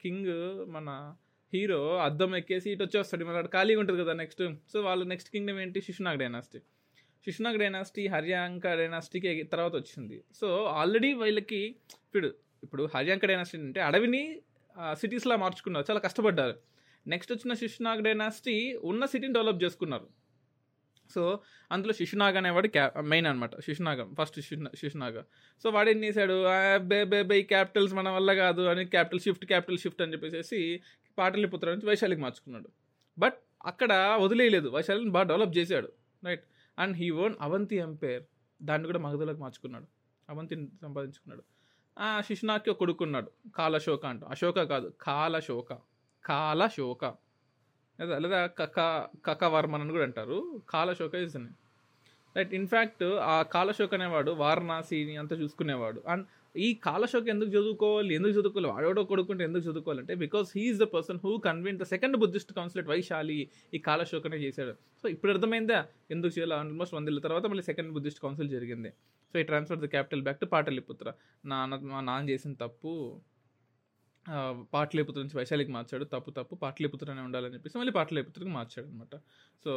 కింగ్ 0.02 0.34
మన 0.76 0.90
హీరో 1.54 1.82
అద్దం 2.08 2.32
ఎక్కేసి 2.36 2.68
ఇటు 2.74 2.84
వచ్చేస్తాడు. 2.84 3.26
మళ్ళీ 3.30 3.50
ఖాళీగా 3.58 3.80
ఉంటుంది 3.82 4.00
కదా 4.04 4.14
నెక్స్ట్ 4.22 4.44
సో 4.74 4.78
వాళ్ళు 4.88 5.04
నెక్స్ట్ 5.12 5.30
కింగ్డమ్ 5.34 5.60
ఏంటి? 5.64 5.82
శిశునాగ 5.88 6.16
డైనాసిటీ 6.24 6.62
శిశునాగ్ 7.26 7.60
డైనాసిటీ 7.60 8.08
హర్యాంక 8.08 8.68
డైనాసిటీకి 8.68 9.44
తర్వాత 9.44 9.76
వచ్చింది 9.76 10.24
సో 10.40 10.64
ఆల్రెడీ 10.64 11.14
వీళ్ళకి 11.14 11.76
ఇప్పుడు 11.94 12.36
ఇప్పుడు 12.64 12.90
హర్యాంక 12.96 13.26
డైనాసిటీ 13.26 13.64
అంటే 13.64 13.82
అడవిని 13.82 14.42
సిటీస్లా 14.94 15.36
మార్చుకున్నారు. 15.36 15.86
చాలా 15.90 16.00
కష్టపడ్డారు. 16.00 16.56
నెక్స్ట్ 17.08 17.34
వచ్చిన 17.34 17.54
శిశునాగ్ 17.54 18.04
డైనాసిటీ 18.04 18.80
ఉన్న 18.84 19.06
సిటీని 19.06 19.34
డెవలప్ 19.34 19.64
చేసుకున్నారు. 19.64 20.08
సో 21.14 21.40
అందులో 21.72 21.94
శిశునాగ్ 21.94 22.38
అనేవాడు 22.38 22.68
క్యా 22.68 22.92
మెయిన్ 23.02 23.28
అనమాట 23.28 23.60
శిశునాగం 23.60 24.16
ఫస్ట్ 24.22 24.40
శిశునా 24.40 24.72
శిశునాగ. 24.80 25.22
సో 25.64 25.70
వాడు 25.70 25.90
ఏం 25.90 26.04
చేశాడు? 26.04 26.44
"ఆ, 26.44 26.78
బే 26.78 27.04
బే 27.04 27.24
బే 27.24 27.42
క్యాపిటల్స్ 27.42 27.94
మన 27.94 28.10
వల్ల 28.10 28.34
కాదు 28.34 28.62
అని 28.62 28.86
క్యాపిటల్ 28.86 29.20
షిఫ్ట్ 29.20 29.46
క్యాపిటల్ 29.46 29.78
షిఫ్ట్ 29.78 30.02
అని 30.02 30.14
చెప్పేసి 30.14 30.82
పాటలిపుత్ర 31.18 31.70
నుంచి 31.70 31.86
వైశాలికి 31.86 32.22
మార్చుకున్నాడు. 32.22 32.70
బట్ 33.20 33.34
అక్కడ 33.66 34.18
వదిలేయలేదు. 34.22 34.70
వైశాలిని 34.70 35.10
బాగా 35.10 35.24
డెవలప్ 35.24 35.58
చేశాడు. 35.58 35.92
Right? 36.26 36.44
And 36.80 36.98
he 36.98 37.10
own 37.10 37.36
Avanti 37.42 37.76
empire 37.76 38.24
దాన్ని 38.62 38.86
కూడా 38.88 39.00
మగధలోకి 39.00 39.40
మార్చుకున్నాడు. 39.40 39.86
అవంతిని 40.30 40.68
సంపాదించుకున్నాడు. 40.82 41.44
ఆ 42.00 42.22
శిశునాకి 42.22 42.70
ఒక 42.70 42.78
కొడుకున్నాడు. 42.78 43.32
కాలశోక 43.56 44.06
అంట. 44.06 44.24
అశోక 44.24 44.62
కాదు 44.62 44.94
కాలశోక. 45.02 45.78
కాలశోక. 46.26 47.06
లేదా 48.00 48.18
లేదా 48.18 48.46
కక 48.46 49.08
కకవర్మన్ 49.26 49.82
అని 49.82 49.92
కూడా 49.92 50.04
అంటారు. 50.04 50.62
కాలశోక 50.70 51.16
ఇస్ 51.16 51.38
రైట్ 52.38 52.54
ఇన్ఫ్యాక్ట్ 52.54 53.04
ఆ 53.04 53.42
కాలశోక 53.42 53.94
అనేవాడు 53.94 54.32
వారణాసిని 54.32 55.18
అంతా 55.18 55.36
చూసుకునేవాడు. 55.36 56.04
అండ్ 56.08 56.28
ఈ 56.56 56.68
కాలశోకి 56.86 57.30
ఎందుకు 57.30 57.50
చదువుకోవాలి? 57.50 58.12
ఎందుకు 58.16 58.34
చదువుకోవాలి? 58.40 58.68
వాడెవడో 58.74 59.02
కొడుకుంటే 59.12 59.44
ఎందుకు 59.44 59.64
చదువుకోవాలంటే 59.70 60.14
because 60.24 60.50
he is 60.58 60.80
the 60.84 60.86
person 60.96 61.20
who 61.24 61.32
convene 61.48 61.78
the 61.82 61.86
second 61.94 62.18
Buddhist 62.24 62.52
council at 62.58 62.88
Vaishali 62.94 63.38
ఈ 63.74 63.80
కాలశోకనే 63.88 64.38
చేశాడు. 64.38 64.74
సో 65.02 65.08
ఇప్పుడు 65.16 65.32
అర్థమైందా? 65.34 65.80
ఎందుకు 66.16 66.34
చేయాలి? 66.38 66.56
ఆల్మోస్ట్ 66.60 66.96
వందేళ్ళ 66.96 67.22
తర్వాత 67.28 67.46
మళ్ళీ 67.54 67.64
సెకండ్ 67.70 67.92
బుద్ధిస్ట్ 67.98 68.22
కౌన్సిల్ 68.26 68.50
జరిగింది. 68.56 68.92
సో 69.34 69.40
ఈ 69.40 69.44
transfer 69.44 69.82
the 69.86 69.90
capital 69.96 70.22
back 70.22 70.40
to 70.40 70.50
Pataliputra 70.56 71.08
నాన్న 71.46 71.76
మా 71.94 72.02
నాన్న 72.02 72.26
చేసిన 72.30 72.54
తప్పు 72.64 72.92
పాటలిపుత్ర 74.74 75.20
నుంచి 75.22 75.38
వైశాలికి 75.38 75.72
మార్చాడు. 75.72 76.06
తప్పు 76.14 76.32
తప్పు 76.32 76.56
పాటలిపుత్రనే 76.56 77.22
ఉండాలని 77.22 77.54
చెప్పేసి 77.54 77.78
మళ్ళీ 77.78 77.94
పాటలిపుత్రకి 78.00 78.52
మార్చాడు 78.58 78.88
అనమాట 78.88 79.16
సో 79.64 79.72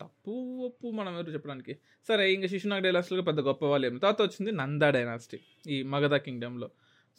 తప్పు 0.00 0.32
ఒప్పు 0.66 0.86
మనం 0.98 1.12
ఎవరు 1.14 1.32
చెప్పడానికి. 1.34 1.74
సరే 2.08 2.24
ఇంకా 2.34 2.48
శిశునాగ్ 2.52 2.82
డైనాస్టీలో 2.86 3.22
పెద్ద 3.22 3.40
గొప్ప 3.48 3.64
వాళ్ళు 3.72 3.86
ఏమి 3.86 4.00
తర్వాత 4.04 4.22
వచ్చింది 4.26 4.52
నందా 4.60 4.88
డైనాసిటీ 4.96 5.38
ఈ 5.74 5.76
మగధ 5.94 6.14
కింగ్డమ్లో. 6.26 6.68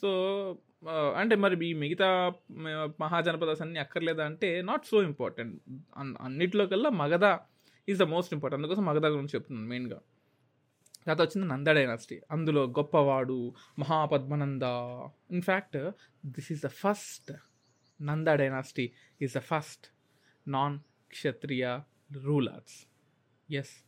సో 0.02 0.10
అంటే 1.20 1.36
మరి 1.44 1.56
ఈ 1.68 1.74
మిగతా 1.84 2.08
మహాజనపదాస్ 3.04 3.62
అన్ని 3.66 3.80
అక్కర్లేదా 3.84 4.24
అంటే 4.32 4.50
నాట్ 4.70 4.86
సో 4.86 4.98
ఇంపార్టెంట్ 5.10 5.56
అన్నిట్లో 6.26 6.66
కల్లా 6.74 6.90
Magadha 7.04 7.26
is 7.88 8.00
the 8.04 8.08
most 8.16 8.34
important 8.34 8.62
అందుకోసం 8.62 8.86
మగధ 8.90 9.06
గురించి 9.16 9.34
చెప్తున్నాను 9.36 9.70
మెయిన్గా. 9.74 10.00
తర్వాత 11.06 11.22
వచ్చింది 11.26 11.48
నంద 11.54 11.68
డైనాసిటీ. 11.78 12.16
అందులో 12.32 12.62
గొప్పవాడు 12.78 13.40
Mahapadmananda. 13.80 14.64
In fact 15.36 15.78
this 16.36 16.50
is 16.54 16.64
the 16.68 16.72
first 16.84 17.32
Nanda 18.00 18.28
dynasty 18.42 18.86
is 19.22 19.34
the 19.38 19.42
first 19.52 19.88
non 20.48 20.78
Kshatriya 21.16 21.66
rulers 22.12 22.88
yes 23.54 23.86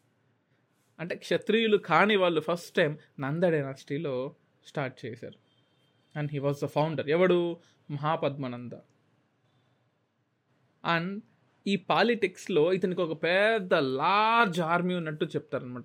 అంటే 0.99 1.15
క్షత్రియులు 1.15 1.77
కాని 1.77 2.15
వాళ్ళు 2.15 2.41
ఫస్ట్ 2.41 2.75
టైం 2.75 2.97
నంద 3.19 3.43
డైనాసిటీలో 3.43 4.35
స్టార్ట్ 4.65 5.05
చేశారు. 5.05 5.39
And 6.19 6.31
he 6.31 6.39
was 6.39 6.61
the 6.63 6.65
founder 6.65 7.09
ఎవడు? 7.09 7.57
మహాపద్మనంద. 7.91 8.71
అండ్ 10.85 11.23
ఈ 11.67 11.75
పాలిటిక్స్లో 11.75 12.73
ఇతనికి 12.73 13.01
ఒక 13.01 13.23
పెద్ద 13.23 13.73
లార్జ్ 13.73 14.59
ఆర్మీ 14.59 14.95
ఉన్నట్టు 14.95 15.25
చెప్తారనమాట 15.25 15.83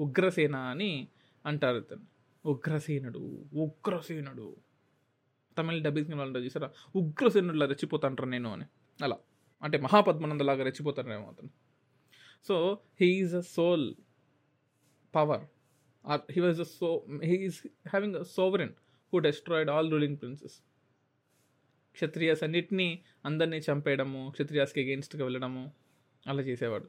ఉగ్రసేన 0.00 0.56
అని 0.56 1.08
అంటారు 1.46 1.76
ఇతను. 1.76 2.02
ఉగ్రసేనుడు 2.46 3.44
ఉగ్రసేనుడు. 3.54 4.56
తమిళ 5.58 5.82
డబ్బింగ్ 5.82 6.14
వాళ్ళు 6.14 6.38
చూసారా? 6.38 6.70
ఉగ్రసేనుడులా 6.96 7.66
రెచ్చిపోతాంటారు 7.66 8.28
నేను 8.28 8.52
అని. 8.52 8.64
అలా. 9.02 9.18
అంటే 9.62 9.78
మహాపద్మనందలాగా 9.78 10.64
రెచ్చిపోతారేమో 10.64 11.28
అతను. 11.28 11.63
So 12.48 12.56
he is 13.00 13.34
a 13.34 13.40
sole 13.40 13.94
power 15.14 15.44
he 16.32 16.40
was 16.40 16.60
a 16.60 16.68
so 16.78 17.06
he is 17.24 17.66
having 17.88 18.16
a 18.16 18.22
sovereign 18.22 18.74
who 19.12 19.18
destroyed 19.18 19.70
all 19.70 19.90
ruling 19.92 20.18
princes 20.18 20.56
Kshatriyas 21.94 22.42
అన్నిటినీ 22.42 22.88
అందరినీ 23.24 23.56
చంపేయడము 23.56 24.30
క్షత్రియాస్కి 24.30 24.80
అగేన్స్ట్గా 24.80 25.24
వెళ్ళడము 25.24 25.72
అలా 26.28 26.42
చేసేవాడు. 26.42 26.86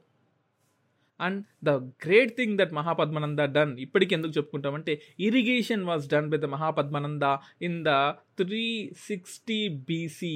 And 1.20 1.44
the 1.64 1.70
great 2.04 2.36
thing 2.36 2.58
that 2.58 2.72
Mahapadmananda 2.72 3.38
done 3.38 3.78
ఇప్పటికి 3.78 4.14
ఎందుకు 4.14 4.32
చెప్పుకుంటామంటే 4.32 5.02
irrigation 5.20 5.84
was 5.84 6.08
done 6.08 6.30
by 6.30 6.38
the 6.38 6.44
Mahapadmananda 6.44 7.22
in 7.62 7.84
the 7.84 7.88
three 8.36 8.90
sixty 9.06 9.68
BC 9.68 10.34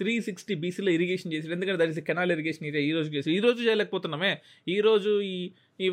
three 0.00 0.12
sixty 0.26 0.54
బీసీలో 0.62 0.90
ఇరిగేషన్ 0.96 1.32
చేసాడు 1.34 1.54
ఎందుకంటే 1.56 1.78
that 1.82 1.92
is 1.94 2.00
canal 2.08 2.32
irrigation 2.36 2.66
area 2.70 2.82
ఈ 2.88 2.92
రోజు 2.96 3.08
చేసి 3.16 3.30
ఈ 3.36 3.40
రోజు 3.46 3.60
చేయలేకపోతున్నామే. 3.66 4.32
ఈ 4.74 4.76
రోజు 4.86 5.12
ఈ 5.34 5.36
ఈ 5.84 5.88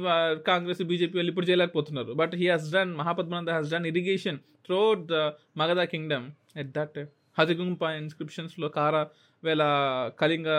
కాంగ్రెస్ 0.50 0.82
బీజేపీ 0.92 1.16
వాళ్ళు 1.20 1.32
ఇప్పుడు 1.34 1.48
చేయలేకపోతున్నారు. 1.50 2.14
But 2.22 2.34
he 2.42 2.48
has 2.54 2.68
done 2.76 2.92
Mahapadmananda 3.02 3.50
has 3.58 3.70
done 3.74 3.88
irrigation 3.92 4.40
through 4.68 4.82
the 5.12 5.22
Magadha 5.62 5.82
kingdom 5.94 6.28
at 6.64 6.72
that 6.78 7.00
Hathigumpha 7.40 7.84
ఇన్స్క్రిప్షన్స్లో 8.02 8.68
కార 8.78 8.96
వేళ 9.44 9.64
కళింగ 10.22 10.50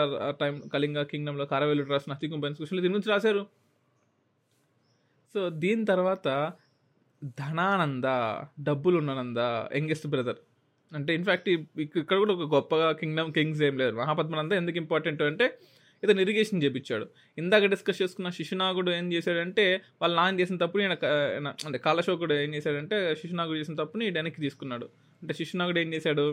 టైం 0.41 0.55
కళింగ 0.73 0.99
కింగ్డంలో 1.11 1.45
కారవేలు 1.53 1.85
రాసిన 1.93 2.13
హతిగుంప 2.17 2.45
ఇన్స్క్రిప్షన్లో 2.49 2.83
దీని 2.83 2.95
గురించి 2.95 3.11
రాశారు. 3.15 3.43
సో 5.35 5.39
దీని 5.63 5.83
తర్వాత 5.91 6.27
ధనానంద 7.41 8.07
డబ్బులు 8.67 8.97
ఉన్ననంద 9.01 9.39
యంగెస్ట్ 9.77 10.07
బ్రదర్. 10.13 10.39
అంటే 10.91 11.15
ఇన్ఫ్యాక్ట్ 11.15 11.49
ఇక్కడ 11.49 12.17
కూడా 12.17 12.33
ఒక 12.33 12.45
గొప్పగా 12.55 12.91
కింగ్డమ్ 12.91 13.33
కింగ్స్ 13.33 13.61
ఏం 13.61 13.77
లేరు 13.77 13.95
మహాపద్మనంద 13.95 14.51
ఎందుకు 14.51 14.77
ఇంపార్టెంట్ 14.77 15.21
అంటే 15.21 15.47
ఇతను 16.03 16.21
ఇరిగేషన్ 16.21 16.63
చేపించాడు. 16.63 17.05
ఇందాక 17.37 17.65
డిస్కస్ 17.65 18.01
చేసుకున్న 18.01 18.29
శిశునాగుడు 18.29 18.91
ఏం 18.91 19.13
చేశాడంటే 19.13 19.81
వాళ్ళ 20.01 20.13
నాన్న 20.15 20.39
చేసిన 20.39 20.57
తప్పుని 20.57 20.85
అంటే 21.65 21.77
కాలశోకుడు 21.77 22.33
ఏం 22.33 22.51
చేశాడంటే 22.55 23.15
శిశునాగుడు 23.21 23.57
చేసిన 23.57 23.75
తప్పుని 23.75 24.11
వెనక్కి 24.17 24.41
తీసుకున్నాడు. 24.41 24.87
అంటే 25.21 25.33
శిశునాగుడు 25.33 25.79
ఏం 25.79 25.93
చేశాడు? 25.93 26.27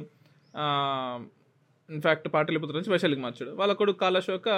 ఇన్ఫ్యాక్ట్ 1.88 2.28
పాటలిపుత్ర 2.34 2.74
నుంచి 2.76 2.90
వైశాలికి 2.90 3.20
మార్చాడు. 3.20 3.50
వాళ్ళ 3.50 3.72
కొడుకు 3.72 3.98
కాలశోక 3.98 4.48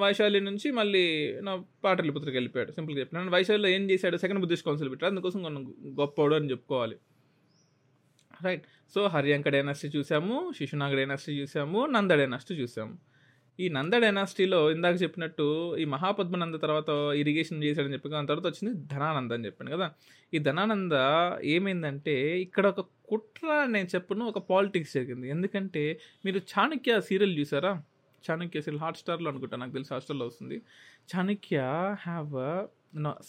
వైశాలి 0.00 0.40
నుంచి 0.40 0.70
మళ్ళీ 0.70 1.04
నా 1.46 1.52
పాటలిపుత్రకి 1.84 2.36
వెళ్ళిపోయాడు. 2.36 2.72
సింపుల్గా 2.72 3.00
చెప్పినాను 3.00 3.30
వైశాలిలో 3.30 3.68
ఏం 3.68 3.90
చేశాడు? 3.90 4.16
సెకండ్ 4.16 4.40
బుద్ధిస్ట్ 4.40 4.66
కౌన్సిల్ 4.66 4.90
పెట్టాడు. 4.90 5.10
అందుకోసం 5.12 5.42
కొన్ని 5.42 5.60
గొప్పవాడు 6.00 6.34
అని 6.34 6.50
చెప్పుకోవాలి. 6.50 6.96
రైట్ 8.44 8.64
సో 8.94 9.00
హరియాంక 9.14 9.48
డైనాసిటీ 9.48 9.98
చూసాము 9.98 10.36
శిశునాగ 10.58 10.94
డైనాసిటీ 11.00 11.34
చూసాము 11.40 11.80
నంద 11.96 12.10
డైనాసిటీ 12.20 12.54
చూసాము. 12.62 12.94
ఈ 13.58 13.66
నంద 13.76 13.94
డైనాసిటీలో 14.02 14.58
ఇందాక 14.74 14.96
చెప్పినట్టు 15.02 15.46
ఈ 15.82 15.84
మహాపద్మనంద 15.84 16.56
తర్వాత 16.62 16.88
ఇరిగేషన్ 17.22 17.64
చేశాడని 17.64 17.94
చెప్పి 17.94 18.08
దాని 18.08 18.28
తర్వాత 18.30 18.46
వచ్చింది 18.46 18.72
ధనానంద 18.92 19.32
అని 19.32 19.46
చెప్పాను 19.46 19.70
కదా. 19.76 19.86
ఈ 20.34 20.38
ధనానంద 20.38 20.92
ఏమైందంటే 21.54 22.14
ఇక్కడ 22.46 22.66
ఒక 22.66 22.80
కుట్ర 23.10 23.66
నేను 23.74 23.88
చెప్పను 23.94 24.24
ఒక 24.32 24.38
పాలిటిక్స్ 24.50 24.94
జరిగింది. 24.94 25.28
ఎందుకంటే 25.28 26.00
మీరు 26.24 26.40
చాణక్య 26.52 27.00
సీరియల్ 27.00 27.34
చూసారా? 27.40 27.72
చాణక్య 28.24 28.60
సీరియల్ 28.60 28.82
హాట్స్టార్లో 28.84 29.30
అనుకుంటా 29.30 29.56
నాకు 29.56 29.72
తెలిసి 29.72 29.92
హాట్స్టార్లో 29.94 30.26
వస్తుంది. 30.26 30.58
Chanakya 31.10 31.58
have 32.06 32.34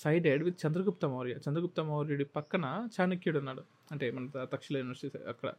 sided 0.04 0.44
with 0.44 0.58
Chandragupta 0.66 1.06
Maurya 1.06 1.36
Chandragupta 1.48 1.82
మౌర్యుడి 1.82 2.26
పక్కన 2.38 2.66
చాణక్యుడు 2.96 3.40
ఉన్నాడు. 3.40 3.64
అంటే 3.92 4.12
మన 4.12 4.44
తక్షశిల 4.44 4.78
యూనివర్సిటీ 4.78 5.20
అక్కడ. 5.28 5.52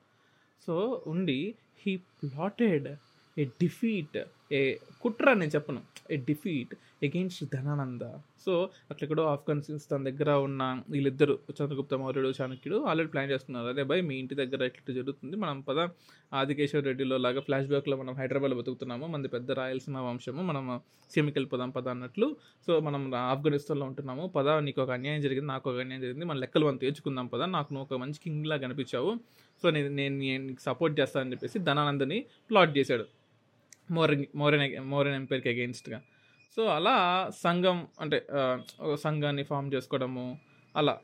సో 0.67 1.05
ఉండి 1.07 1.55
he 1.79 1.97
plotted 1.97 2.89
a 3.41 3.45
defeat 3.45 4.19
a 4.53 4.77
కుట్ర 5.03 5.33
నేను 5.33 5.51
చెప్పను. 5.51 5.81
A 6.11 6.17
defeat 6.17 6.75
against 7.05 7.45
Dhanananda. 7.55 8.01
So 8.47 8.71
అట్లెక్కడో 8.91 9.23
Afghanistan 9.23 10.05
దగ్గర 10.05 10.31
ఉన్న 10.31 10.83
వీళ్ళిద్దరు 10.91 11.39
చంద్రగుప్త 11.51 11.95
మౌర్యుడు 11.95 12.33
చాణక్యుడు 12.41 12.79
ఆల్రెడీ 12.85 13.11
ప్లాన్ 13.11 13.31
చేస్తున్నారు. 13.31 13.67
అదే 13.67 13.83
భయ్ 13.83 14.03
మీ 14.03 14.15
ఇంటి 14.19 14.35
దగ్గర 14.35 14.63
ఇట్లా 14.63 14.95
జరుగుతుంది. 14.95 15.37
మనం 15.37 15.61
పద 15.61 15.89
ఆదికేశ్వర 16.35 16.83
రెడ్డిలో 16.83 17.17
లాగా 17.17 17.41
ఫ్లాష్ 17.41 17.67
బ్యాక్లో 17.67 17.97
మనం 17.97 18.15
హైదరాబాద్లో 18.15 18.59
బతుకుతున్నాము. 18.59 19.07
మంది 19.07 19.29
పెద్ద 19.29 19.51
రాయలసీమ 19.51 19.99
వంశము. 19.99 20.43
మనం 20.43 20.81
సీమకి 21.11 21.33
వెళ్ళిపోదాం 21.39 21.71
పద 21.71 21.89
అన్నట్లు. 21.89 22.37
సో 22.67 22.81
మనం 22.81 23.15
ఆఫ్ఘనిస్తాన్లో 23.15 23.87
ఉంటున్నాము. 23.87 24.27
పద 24.27 24.49
నీకు 24.49 24.83
ఒక 24.83 24.91
అన్యాయం 24.91 25.21
జరిగింది 25.21 25.49
నాకు 25.49 25.71
ఒక 25.71 25.79
అన్యాయం 25.79 26.03
జరిగింది. 26.03 26.25
మన 26.25 26.37
లెక్కలు 26.37 26.67
మనం 26.67 26.77
తీర్చుకుందాం 26.77 27.27
పద. 27.27 27.43
నాకు 27.43 27.75
నువ్వు 27.75 27.95
ఒక 27.95 28.01
మంచి 28.01 28.21
కింగ్ 28.25 28.47
లాగా 28.47 28.63
కనిపించావు 28.63 29.13
సో 29.63 29.71
నేను 29.71 29.89
నేను 29.89 30.17
నేను 30.17 30.47
నీకు 30.47 30.61
సపోర్ట్ 30.61 31.01
చేస్తానని 31.01 31.33
చెప్పేసి 31.33 31.59
ధనానందని 31.59 32.25
ప్లాట్ 32.51 32.79
చేశాడు. 32.79 33.22
మోరన్ 33.91 34.27
మోరన్ 34.37 34.85
మోరన్ 34.85 35.15
ఎంపైర్కి 35.15 35.49
అగెయిన్స్ట్గా 35.49 36.03
సో 36.57 36.65
అలా 36.65 37.31
సంఘం 37.43 37.89
అంటే 38.01 38.27
ఒక 38.81 38.95
సంఘాన్ని 38.95 39.43
ఫామ్ 39.43 39.73
చేసుకోవడము 39.75 40.39
అలా 40.77 40.99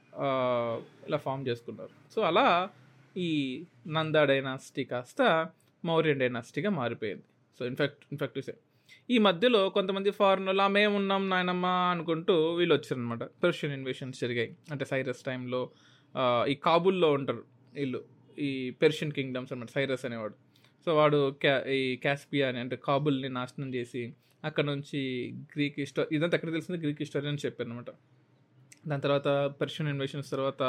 ఇలా 1.09 1.17
ఫామ్ 1.17 1.49
చేసుకున్నారు. 1.49 1.91
సో 2.15 2.23
అలా 2.23 2.69
ఈ 3.17 3.63
నందా 3.87 4.25
డైనాసిటీ 4.25 4.85
కాస్త 4.85 5.49
మౌర్యన్ 5.85 6.21
డైనాసిటీగా 6.21 6.71
మారిపోయింది. 6.71 7.23
సో 7.59 7.67
ఇన్ఫాక్ట్ 7.67 8.05
ఇన్ఫాక్ట్ 8.13 8.51
ఈ 9.11 9.19
మధ్యలో 9.19 9.69
కొంతమంది 9.69 10.11
ఫారినర్లు 10.11 10.63
ఆ 10.63 10.69
మేము 10.69 10.97
ఉన్నాం 10.97 11.31
నాయనమ్మ 11.31 11.67
అనుకుంటూ 11.67 12.55
వీళ్ళు 12.55 12.75
వచ్చారనమాట 12.75 13.23
పెర్షియన్ 13.23 13.75
ఇన్వేషన్స్ 13.75 14.21
జరిగాయి. 14.21 14.57
అంటే 14.71 14.85
సైరస్ 14.85 15.23
టైంలో 15.23 15.71
ఈ 16.49 16.55
కాబుల్లో 16.55 17.13
ఉంటారు 17.13 17.45
వీళ్ళు. 17.75 18.05
ఈ 18.39 18.71
పెర్షియన్ 18.71 19.13
కింగ్డమ్స్ 19.13 19.53
అనమాట 19.53 19.71
సైరస్ 19.71 20.05
అనేవాడు. 20.05 20.48
సో 20.85 20.91
వాడు 20.99 21.19
క్యా 21.43 21.55
ఈ 21.79 21.83
క్యాస్పియా 21.97 22.47
అని 22.51 22.59
అంటే 22.65 22.77
కాబుల్ని 22.89 23.29
నాశనం 23.39 23.71
చేసి 23.75 24.03
అక్కడ 24.45 24.65
నుంచి 24.73 25.01
గ్రీక్ 25.55 25.79
హిస్టో 25.83 26.03
ఇదంతా 26.13 26.35
ఎక్కడ 26.39 26.51
తెలిసింది? 26.57 26.79
గ్రీక్ 26.85 27.01
హిస్టరీ 27.03 27.29
అని 27.33 27.43
చెప్పారు 27.45 27.69
అనమాట 27.69 27.91
దాని 28.89 29.03
తర్వాత 29.07 29.29
పర్షియన్ 29.61 29.89
ఇన్వేషన్స్ 29.91 30.31
తర్వాత 30.35 30.63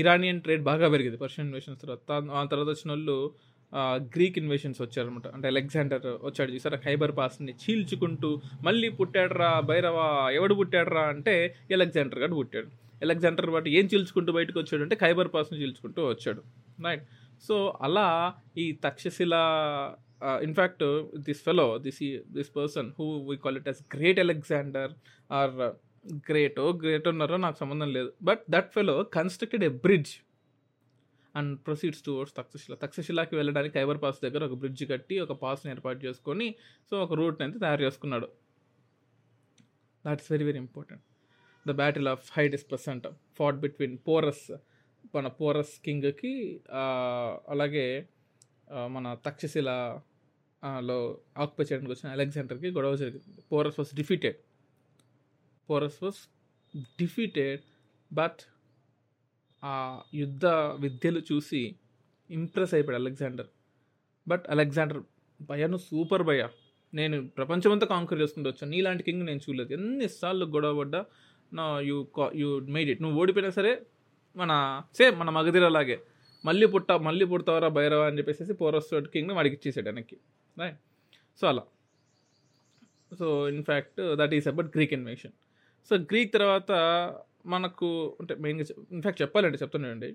ఇరానియన్ 0.00 0.40
ట్రేడ్ 0.44 0.62
బాగా 0.70 0.86
పెరిగింది 0.94 1.18
పర్షియన్ 1.24 1.48
ఇన్వేషన్స్ 1.48 1.80
తర్వాత. 1.82 2.00
ఆ 2.38 2.44
తర్వాత 2.52 2.68
వచ్చిన 2.74 2.90
వాళ్ళు 2.92 3.16
గ్రీక్ 4.14 4.36
ఇన్వేషన్స్ 4.38 4.80
వచ్చారనమాట 4.82 5.26
అంటే 5.36 5.46
అలెగ్జాండర్ 5.52 6.06
వచ్చాడు 6.28 6.50
చూసారా? 6.56 6.78
ఖైబర్ 6.84 7.12
పాస్ని 7.16 7.54
చీల్చుకుంటూ 7.62 8.30
మళ్ళీ 8.64 8.88
పుట్టాడరా 8.98 9.50
భైరవా 9.70 10.06
ఎవడు 10.38 10.54
పుట్టాడరా 10.54 11.04
అంటే 11.14 11.34
అలెగ్జాండర్ 11.78 12.20
గారు 12.24 12.34
పుట్టాడు. 12.40 12.68
అలెగ్జాండర్ 13.02 13.50
బట్టి 13.54 13.70
ఏం 13.78 13.86
చీల్చుకుంటూ 13.92 14.32
బయటకు 14.38 14.58
వచ్చాడు 14.60 14.82
అంటే 14.82 14.96
ఖైబర్ 14.96 15.30
పాస్ని 15.34 15.58
చీల్చుకుంటూ 15.62 16.00
వచ్చాడు. 16.12 16.42
రైట్. 16.86 17.04
సో 17.46 17.56
అలా 17.86 18.06
ఈ 18.62 18.66
Takshashila 18.84 19.34
in fact 20.46 20.84
this 21.26 21.42
fellow 21.46 21.66
this 21.86 21.98
this 22.36 22.52
person 22.58 22.88
who 22.98 23.06
we 23.30 23.36
call 23.44 23.56
it 23.60 23.68
as 23.72 23.82
great 23.94 24.20
Alexander 24.24 24.92
or 25.38 25.56
గ్రేటో 26.28 26.64
great 26.82 27.06
ఉన్నారో 27.12 27.36
నాకు 27.46 27.56
సంబంధం 27.62 27.90
లేదు. 27.96 28.10
But 28.28 28.42
that 28.54 28.70
fellow 28.76 28.96
constructed 29.18 29.64
a 29.70 29.72
bridge 29.84 30.12
and 31.34 31.52
proceeds 31.66 32.02
towards 32.06 32.34
Takshashila. 32.38 32.74
తక్షశిలాకి 32.82 33.34
వెళ్ళడానికి 33.38 33.74
కైబర్ 33.76 34.00
పాస్ 34.04 34.18
దగ్గర 34.24 34.42
ఒక 34.48 34.56
bridge 34.62 34.82
కట్టి 34.92 35.16
ఒక 35.24 35.34
పాస్ని 35.44 35.70
ఏర్పాటు 35.74 36.00
చేసుకొని 36.06 36.48
సో 36.90 36.94
ఒక 37.04 37.12
రూట్ని 37.20 37.44
అయితే 37.46 37.58
తయారు 37.64 37.82
చేసుకున్నాడు. 37.86 38.28
That's 40.04 40.28
very 40.32 40.44
very 40.48 40.60
important 40.66 41.04
the 41.66 41.74
battle 41.82 42.08
of 42.14 42.24
Hydaspes 42.36 42.66
pleasant 42.70 43.06
fought 43.38 43.58
between 43.64 43.94
Porus 44.08 44.46
మన 45.14 45.28
పోరస్ 45.28 45.74
కింగ్కి 45.84 46.60
అలాగే 47.48 47.86
మన 48.86 49.16
తక్షశిల 49.26 49.70
లో 50.88 50.98
ఆక్యుపై 51.38 51.64
చేయడానికి 51.64 51.92
వచ్చిన 51.92 52.08
అలెగ్జాండర్కి 52.12 52.68
గొడవ 52.70 52.96
జరిగింది. 52.96 53.42
Porus 53.52 53.78
was 53.78 53.94
defeated. 53.94 54.36
Porus 55.70 55.98
was 56.02 56.20
defeated 57.00 57.60
but 58.12 58.40
ఆ 59.64 60.02
యుద్ధ 60.14 60.46
విద్యలు 60.80 61.22
చూసి 61.32 61.76
ఇంప్రెస్ 62.30 62.74
అయిపోయాడు 62.74 63.02
అలెగ్జాండర్. 63.02 63.46
బట్ 64.28 64.44
అలెగ్జాండర్ 64.48 65.02
భయను 65.40 65.76
సూపర్ 65.76 66.22
భయ. 66.22 66.48
నేను 66.94 67.28
ప్రపంచమంతా 67.28 67.86
కాంకర్ 67.86 68.20
చేసుకుంటూ 68.20 68.50
వచ్చాను. 68.50 68.70
నీలాంటి 68.70 69.02
కింగ్ 69.02 69.26
నేను 69.26 69.38
చూడలేదు. 69.38 69.72
ఎన్నిసార్లు 69.72 70.44
గొడవ 70.44 70.78
పడ్డా 70.78 71.04
నా 71.52 71.80
యూ 71.80 71.96
యూ 72.34 72.60
మేడ్ 72.60 72.90
ఇట్. 72.90 73.02
నువ్వు 73.02 73.20
ఓడిపోయినా 73.20 73.50
సరే 73.50 73.72
మన 74.36 74.82
సేమ్ 74.94 75.16
మన 75.18 75.30
మగధిరలాగే. 75.30 76.00
మళ్ళీ 76.44 76.66
పుట్ట 76.66 76.92
మళ్ళీ 76.92 77.24
పుడతావరా 77.24 77.68
భైరవ 77.68 78.06
అని 78.06 78.18
చెప్పేసి 78.18 78.52
పోరస్టోట్ 78.52 79.08
కింగ్ని 79.08 79.34
వాడికి 79.34 79.54
ఇచ్చేసాడు 79.54 79.88
వెనక్కి. 79.88 80.16
రైట్ 80.56 80.78
సో 81.40 81.48
అలా. 81.48 81.62
So 83.18 83.48
in fact 83.48 84.16
that 84.16 84.34
is 84.34 84.48
about 84.48 84.66
Greek 84.66 84.92
invasion 84.92 85.32
so 85.88 85.96
Greek 85.96 86.32
తర్వాత 86.32 86.72
మనకు 87.46 88.16
అంటే 88.20 88.34
మెయిన్గా 88.34 88.64
ఇన్ఫ్యాక్ట్ 88.92 89.22
చెప్పాలంటే 89.22 89.58
చెప్తున్నానండి 89.62 90.14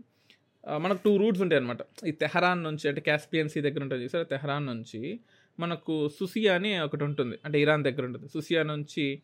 మనకు 0.77 0.99
టూ 1.05 1.17
రూట్స్ 1.17 1.41
ఉంటాయి 1.41 1.61
అనమాట 1.61 2.05
ఈ 2.07 2.11
తెహరాన్ 2.11 2.63
నుంచి 2.63 2.89
అంటే 2.89 3.01
క్యాస్పియన్ 3.01 3.49
సీ 3.49 3.61
దగ్గర 3.61 3.81
ఉంటుంది 3.81 4.03
చూసారా? 4.03 4.23
తెహరాన్ 4.23 4.65
నుంచి 4.65 5.19
మనకు 5.59 6.09
సుసియా 6.09 6.55
అని 6.55 6.79
ఒకటి 6.79 7.03
ఉంటుంది. 7.03 7.39
అంటే 7.45 7.61
ఇరాన్ 7.61 7.83
దగ్గర 7.83 8.05
ఉంటుంది. 8.05 8.27
సుసియా 8.27 8.63
నుంచి 8.63 9.21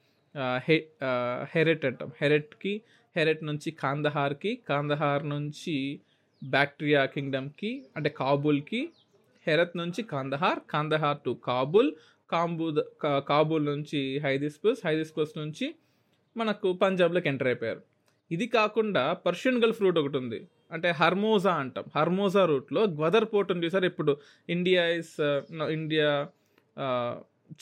హె 0.57 0.77
హెరెట్ 1.43 1.85
అంటాం. 1.85 2.11
హెరెట్కి 2.21 2.81
హెరెట్ 3.17 3.43
నుంచి 3.43 3.71
కాందహార్కి 3.71 4.55
కాందహార్ 4.69 5.29
నుంచి 5.29 5.99
బ్యాక్టీరియా 6.43 7.05
కింగ్డమ్కి 7.05 7.85
అంటే 7.95 8.09
కాబూల్కి 8.09 8.89
హెరత్ 9.47 9.77
నుంచి 9.77 10.03
కాందహార్ 10.03 10.59
కాందహార్ 10.69 11.17
టు 11.25 11.31
కాబూల్ 11.43 11.91
కాంబూ 12.31 12.71
కాబుల్ 12.71 13.23
కాబూల్ 13.27 13.65
నుంచి 13.65 14.19
హైదిస్పస్ 14.19 14.85
హైదిస్పస్ 14.85 15.37
నుంచి 15.37 15.75
మనకు 16.37 16.73
పంజాబ్లోకి 16.73 17.27
ఎంటర్ 17.29 17.47
అయిపోయారు. 17.47 17.81
ఇది 18.31 18.47
కాకుండా 18.47 19.13
పర్షియన్ 19.13 19.63
గల్ఫ్ 19.63 19.81
రూట్ 19.81 19.97
ఒకటి 19.97 20.17
ఉంది. 20.17 20.47
అంటే 20.71 20.89
హర్మోజా 20.91 21.53
అంటాం. 21.53 21.83
హర్మోజా 21.95 22.45
రూట్లో 22.45 22.83
గ్వదర్ 22.83 23.25
పోర్ట్ 23.33 23.51
ఉంది 23.51 23.69
సార్. 23.69 23.85
ఇప్పుడు 23.85 24.17
India 24.49 24.87
is 24.87 25.21
India 25.71 26.09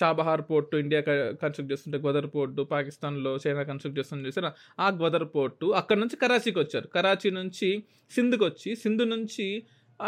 Chabahar 0.04 0.42
port 0.50 0.76
India 0.78 1.02
construct 1.42 1.72
చేస్తుంటే 1.72 1.98
గ్వదర్ 1.98 2.28
పోర్టు 2.36 2.62
పాకిస్తాన్లో 2.62 3.32
చైనా 3.48 3.64
కన్స్ట్రక్ట్ 3.64 4.00
చేస్తుంటే 4.00 4.28
చూసారా? 4.28 4.52
ఆ 4.80 4.88
గ్వదర్ 4.90 5.26
పోర్టు 5.36 5.66
అక్కడ 5.82 5.98
నుంచి 5.98 6.16
కరాచీకి 6.16 6.60
వచ్చారు. 6.60 6.88
కరాచీ 6.88 7.30
నుంచి 7.32 7.70
సింధుకి 8.12 8.44
వచ్చి 8.44 8.76
సింధు 8.76 9.04
నుంచి 9.04 9.48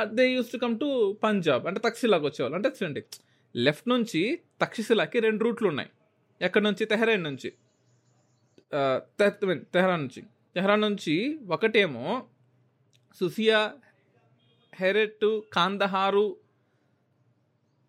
they 0.03 0.25
used 0.33 0.51
to 0.51 0.57
come 0.57 0.75
to 0.79 0.89
Punjab 1.23 1.67
అంటే 1.67 1.79
తక్షిలాకి 1.85 2.25
వచ్చేవాళ్ళు. 2.25 2.55
అంటే 2.55 2.69
చూడండి 2.69 3.03
లెఫ్ట్ 3.55 3.89
నుంచి 3.89 4.21
తక్షశిలాకి 4.61 5.19
రెండు 5.19 5.43
రూట్లు 5.43 5.67
ఉన్నాయి. 5.67 5.89
ఎక్కడ 6.41 6.61
నుంచి? 6.61 6.83
తెహరాన్ 6.85 7.23
నుంచి. 7.23 7.49
తెహరాన్ 9.73 10.01
నుంచి. 10.01 10.21
తెహరాన్ 10.55 10.81
నుంచి 10.81 11.15
ఒకటేమో 11.51 12.05
సుసియా 13.19 13.59
హెరెట్ 14.73 15.27
కాందహారు 15.53 16.25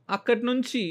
అక్కడి 0.08 0.42
నుంచి 0.46 0.82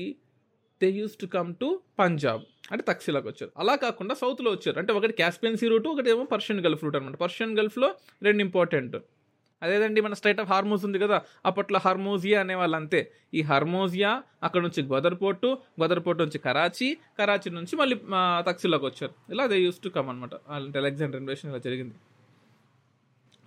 they 0.82 0.89
used 0.89 1.15
to 1.22 1.25
come 1.25 1.55
to 1.62 1.82
Punjab 2.00 2.41
అంటే 2.72 2.84
తక్సిలాకి 2.88 3.27
వచ్చారు. 3.27 3.51
అలా 3.57 3.75
కాకుండా 3.75 4.16
సౌత్లో 4.16 4.51
వచ్చారు. 4.51 4.79
అంటే 4.79 4.94
ఒకటి 4.94 5.14
క్యాస్పియన్ 5.14 5.57
సీ 5.57 5.68
రూట్ 5.68 5.88
ఒకటి 5.88 6.09
ఏమో 6.09 6.24
పర్షియన్ 6.24 6.61
గల్ఫ్ 6.66 6.83
రూట్ 6.83 6.96
అనమాట 6.96 7.16
పర్షియన్ 7.16 7.57
గల్ఫ్లో 7.59 7.96
రెండు 8.24 8.44
ఇంపార్టెంట్ 8.44 8.96
అదేదండి 9.64 10.01
మన 10.01 10.14
స్టేట్ 10.14 10.40
ఆఫ్ 10.40 10.50
హార్మోజ్ 10.50 10.85
ఉంది 10.85 11.00
కదా 11.00 11.22
అప్పట్లో 11.46 11.79
హార్మోజియా 11.79 12.40
అనేవాళ్ళు 12.40 12.75
అంతే. 12.75 13.11
ఈ 13.33 13.42
హార్మోజియా 13.42 14.24
అక్కడ 14.44 14.61
నుంచి 14.61 14.83
గోదర్ 14.83 15.16
పోర్టు 15.22 15.57
గోదర్ 15.81 16.00
పోర్టు 16.07 16.24
నుంచి 16.24 16.40
కరాచీ 16.40 16.98
కరాచీ 17.20 17.50
నుంచి 17.51 17.75
మళ్ళీ 17.75 17.96
తక్సిలోకి 18.40 18.85
వచ్చారు. 18.85 19.14
ఇలా 19.31 19.46
దే 19.46 19.57
యూస్ 19.59 19.79
టు 19.83 19.90
కమ్ 19.90 20.09
అనమాట 20.09 20.35
అంటే 20.50 20.79
అలెగ్జాండర్ 20.79 21.20
ఇన్వేషన్ 21.20 21.50
ఇలా 21.50 21.59
జరిగింది. 21.59 21.96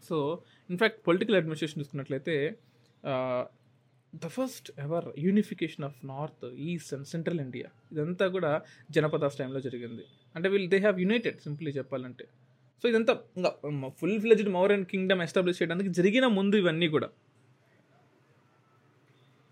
So 0.09 0.39
in fact 0.71 1.07
political 1.07 1.37
administration 1.37 1.81
చూసుకున్నట్లయితే 1.81 2.35
the 4.13 4.27
first 4.37 4.69
ever 4.85 5.07
unification 5.27 5.85
of 5.89 5.99
north 6.13 6.45
east 6.69 6.93
and 6.95 7.07
central 7.13 7.41
India 7.47 7.69
ఇదంతా 7.93 8.27
కూడా 8.37 8.51
జనపదాస్ 8.97 9.37
టైంలో 9.41 9.61
జరిగింది. 9.67 10.05
అంటే 10.35 10.49
వీళ్ళు 10.53 10.69
దే 10.75 10.79
హ్యావ్ 10.87 10.99
యునైటెడ్ 11.05 11.39
సింప్లీ 11.47 11.73
చెప్పాలంటే. 11.79 12.27
సో 12.83 12.85
ఇదంతా 12.93 13.13
ఇంకా 13.39 13.51
full 14.01 14.19
fledged 14.25 14.51
Mauryan 14.59 14.85
kingdom 14.93 15.23
establish 15.27 15.59
చేయడానికి 15.63 15.91
జరిగిన 15.99 16.27
ముందు 16.39 16.57
ఇవన్నీ 16.63 16.89
కూడా. 16.97 17.09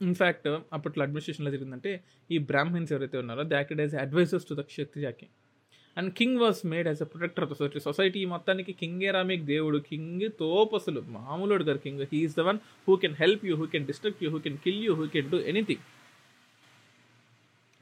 ఇన్ఫ్యాక్ట్ 0.00 0.48
అప్పట్లో 0.76 1.02
అడ్మినిస్ట్రేషన్లో 1.06 1.50
జరిగిందంటే 1.56 1.92
ఈ 2.30 2.38
బ్రాహ్మిన్స్ 2.50 2.90
ఎవరైతే 2.94 3.16
ఉన్నారో 3.22 3.42
they 3.50 3.56
acted 3.60 3.80
as 3.84 3.94
advisers 4.04 4.46
to 4.50 4.54
the 4.54 4.64
క్షత్రియాకి 4.72 5.26
and 5.96 6.10
king 6.14 6.38
was 6.40 6.60
made 6.72 6.88
as 6.88 7.02
a 7.02 7.04
protector 7.04 7.44
of 7.44 7.50
the 7.52 7.56
society 7.60 7.80
society 7.80 8.24
మొత్తానికి 8.34 8.72
కింగే 8.72 9.10
రామిక్ 9.10 9.44
దేవుడు? 9.54 9.78
కింగ్ 9.90 10.26
తోపసులు 10.40 11.00
మామూలుడు 11.18 11.64
గారు 11.64 11.78
king 11.78 12.02
he is 12.12 12.36
the 12.36 12.44
one 12.50 12.58
who 12.88 12.96
can 12.96 13.14
help 13.14 13.44
you 13.46 13.56
who 13.56 13.66
can 13.74 13.86
destruct 13.86 14.24
you 14.24 14.30
who 14.30 14.40
can 14.46 14.58
kill 14.66 14.82
you 14.86 14.94
who 14.94 15.06
can 15.16 15.30
do 15.30 15.40
anything 15.52 15.84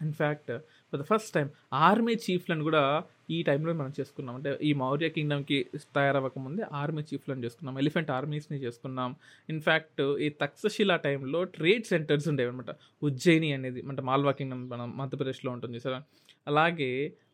in fact 0.01 0.53
for 0.91 1.01
the 1.01 1.05
first 1.11 1.31
time 1.35 1.47
army 1.73 2.15
చీఫ్లను 2.25 2.63
కూడా 2.63 2.83
ఈ 3.31 3.43
టైంలో 3.43 3.73
మనం 3.73 3.93
చేసుకున్నాం. 4.01 4.35
అంటే 4.39 4.51
ఈ 4.63 4.71
మౌర్య 4.73 5.09
కింగ్డమ్కి 5.09 5.59
తయారవ్వకముందే 5.97 6.65
ఆర్మీ 6.73 7.03
చీఫ్లను 7.03 7.45
చేసుకున్నాం. 7.45 7.79
ఎలిఫెంట్ 7.79 8.11
ఆర్మీస్ని 8.11 8.59
చేసుకున్నాం. 8.59 9.11
ఇన్ఫ్యాక్ట్ 9.49 10.03
ఈ 10.21 10.29
తక్షశిల 10.43 10.97
టైంలో 10.97 11.45
ట్రేడ్ 11.57 11.85
సెంటర్స్ 11.85 12.29
ఉండేవి 12.29 12.51
అనమాట 12.51 12.73
ఉజ్జయిని 13.03 13.53
అనేది 13.53 13.83
అంటే 13.89 14.03
మాల్వా 14.03 14.33
కింగ్డమ్ 14.33 14.65
మన 14.71 14.85
మధ్యప్రదేశ్లో 14.85 15.53
ఉంటుంది 15.53 15.81
సరే 15.81 15.99
అలాగే 16.47 16.91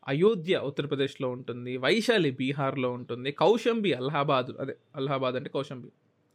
అయోధ్య 0.07 0.57
ఉత్తరప్రదేశ్లో 0.57 1.29
ఉంటుంది 1.29 1.77
వైశాలి 1.77 2.31
బీహార్లో 2.31 2.91
ఉంటుంది 2.91 3.31
కౌశంబి 3.31 3.93
అలహాబాద్ 3.93 4.47
అదే 4.59 4.77
అలహాబాద్ 4.95 5.35
అంటే 5.35 5.49
కౌశంబి 5.49 5.87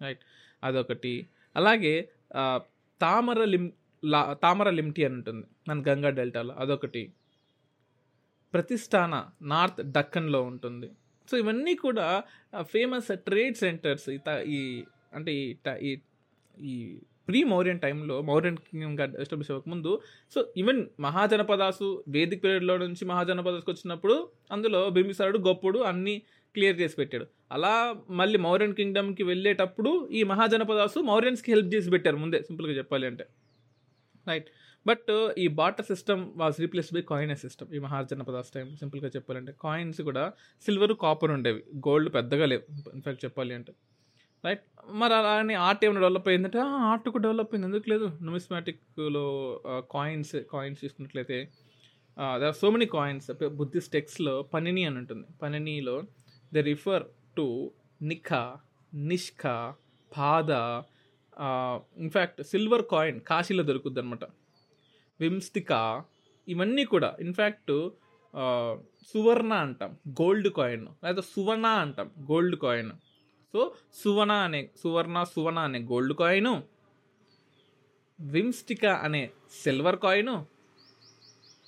రైట్ 0.03 0.19
అదొకటి. 0.65 1.27
అలాగే 1.57 2.09
తామర 3.01 3.45
లిమ్ 3.45 3.71
లా 4.05 4.33
తామర 4.43 4.71
లిమ్టి 4.71 5.05
అని 5.05 5.15
ఉంటుంది 5.15 5.47
మన 5.69 5.83
గంగా 5.89 6.11
డెల్టాలో 6.11 6.55
అదొకటి. 6.55 7.13
ప్రతిష్టాన 8.55 9.27
నార్త్ 9.43 9.93
డక్కన్లో 9.93 10.43
ఉంటుంది. 10.43 10.91
సో 11.31 11.37
ఇవన్నీ 11.37 11.75
కూడా 11.75 12.23
ఫేమస్ 12.63 13.17
ట్రేడ్ 13.17 13.57
సెంటర్స్ 13.57 14.11
ఈ 14.11 14.19
ఈ 14.47 14.85
అంటే 15.13 15.35
ఈ 15.35 15.55
ట- 15.55 15.79
ఈ 15.83 15.99
ఈ 16.61 16.99
ప్రీ 17.29 17.45
మౌర్యన్ 17.45 17.81
టైంలో 17.81 18.23
మౌర్యన్ 18.23 18.57
కింగ్డమ్ 18.57 19.17
ఎస్టాబ్లిష్ 19.17 19.51
అవ్వకముందు 19.51 20.01
సో 20.35 20.53
ఈవెన్ 20.57 20.87
మహాజనపదాసు 21.01 22.05
వేదిక 22.09 22.45
పీరియడ్లో 22.45 22.77
నుంచి 22.77 23.05
మహాజనపదాసుకు 23.05 23.71
వచ్చినప్పుడు 23.73 24.29
అందులో 24.53 24.91
బింబిసారుడు 24.91 25.39
గొప్పుడు 25.39 25.79
అన్నీ 25.79 26.23
క్లియర్ 26.55 26.81
చేసి 26.81 26.97
పెట్టాడు. 26.97 27.27
అలా 27.53 27.95
మళ్ళీ 28.11 28.39
మౌర్యన్ 28.39 28.75
కింగ్డమ్కి 28.75 29.23
వెళ్ళేటప్పుడు 29.23 30.09
ఈ 30.13 30.23
మహాజనపదాసు 30.23 30.99
మౌర్యన్స్కి 30.99 31.53
హెల్ప్ 31.53 31.75
చేసి 31.75 31.91
పెట్టారు 31.91 32.17
ముందే 32.17 32.43
సింపుల్గా 32.43 32.73
చెప్పాలి 32.73 33.07
అంటే. 33.07 33.27
రైట్ 34.29 34.47
బట్ 34.87 35.35
ఈ 35.39 35.49
barter 35.49 35.87
system 35.87 36.33
was 36.37 36.61
replace 36.61 36.95
by 36.95 37.03
coin 37.03 37.37
system 37.37 37.75
ఈ 37.75 37.79
మహాజనపదాస్ 37.79 38.51
టైం 38.51 38.77
సింపుల్గా 38.77 39.09
చెప్పాలంటే. 39.17 39.55
కాయిన్స్ 39.61 40.01
కూడా 40.01 40.33
సిల్వర్ 40.65 40.93
కాపర్ 40.93 41.31
ఉండేవి. 41.31 41.65
గోల్డ్ 41.77 42.15
పెద్దగా 42.15 42.47
లేవు 42.47 42.91
ఇన్ఫాక్ట్ 42.95 43.25
చెప్పాలి 43.25 43.55
అంటే. 43.55 43.73
రైట్ 44.47 44.65
మరి 45.01 45.15
అలానే 45.15 45.55
ఆర్ట్ 45.67 45.83
ఏమైనా 45.85 46.01
డెవలప్ 46.01 46.29
అయిందంటే 46.29 46.59
ఆర్ట్ 46.89 47.07
కూడా 47.15 47.23
డెవలప్ 47.23 47.53
అయింది. 47.53 47.67
ఎందుకు 47.69 47.89
లేదు? 47.91 48.07
నుమిస్మాటిక్లో 48.23 49.27
కాయిన్స్ 49.95 50.37
కాయిన్స్ 50.53 50.81
చూసుకున్నట్లయితే 50.85 51.39
there 52.41 52.49
are 52.51 52.59
so 52.61 52.69
many 52.71 52.87
coins 52.87 53.27
Buddhist 53.61 53.93
టెక్స్ట్లో 53.93 54.35
Panini 54.55 54.83
అని 54.85 54.99
ఉంటుంది. 54.99 55.27
పనినిలో 55.43 55.97
the 56.55 56.65
refer 56.71 57.07
to 57.37 57.47
nikah 58.03 58.43
nishka 58.93 59.57
pada 60.13 60.51
in fact 62.03 62.41
silver 62.43 62.85
coin 62.91 63.19
కాశీలో 63.21 63.63
దొరుకుద్ది 63.63 64.01
అనమాట 64.01 64.25
విమ్స్తిక 65.21 65.73
ఇవన్నీ 66.49 66.85
కూడా 66.85 67.11
ఇన్ఫ్యాక్ట్ 67.21 67.75
సువర్ణ 69.11 69.53
అంటాం. 69.67 69.91
గోల్డ్ 70.21 70.49
కాయిన్ 70.59 70.87
లేదా 71.05 71.23
సువర్ణ 71.35 71.67
అంటాం. 71.85 72.09
గోల్డ్ 72.31 72.57
కాయిన్ 72.57 72.93
సో 73.55 73.61
సువర్ణ 73.95 74.33
అనే 74.33 74.61
సువర్ణ 74.83 75.23
సువర్ణ 75.25 75.59
అనే 75.59 75.79
గోల్డ్ 75.79 76.15
కాయిన్ 76.15 76.53
విమ్స్టికా 78.21 78.93
అనే 79.07 79.31
సిల్వర్ 79.63 79.97
కాయిన్ 79.97 80.35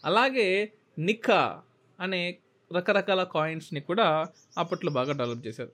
అలాగే 0.05 0.73
నిఖా 0.99 1.62
అనే 2.01 2.38
రకరకాల 2.71 3.23
కాయిన్స్ని 3.25 3.81
కూడా 3.81 4.07
అప్పట్లో 4.59 4.91
బాగా 4.91 5.12
డెవలప్ 5.12 5.47
చేశారు. 5.47 5.73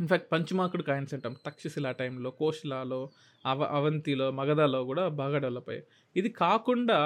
ఇన్ఫ్యాక్ట్ 0.00 0.32
పంచమాకుడు 0.32 0.82
కాయిన్స్ 0.82 1.14
అంటాం. 1.14 1.36
తక్షశిల 1.46 1.90
టైంలో 1.92 2.30
కోశిలాలో 2.30 3.00
అవ 3.46 3.62
అవంతిలో 3.62 4.30
మగధలో 4.30 4.84
కూడా 4.84 5.08
బాగా 5.08 5.38
డెవలప్ 5.38 5.68
అయ్యాయి. 5.68 5.86
ఇది 6.16 6.28
కాకుండా 6.28 6.98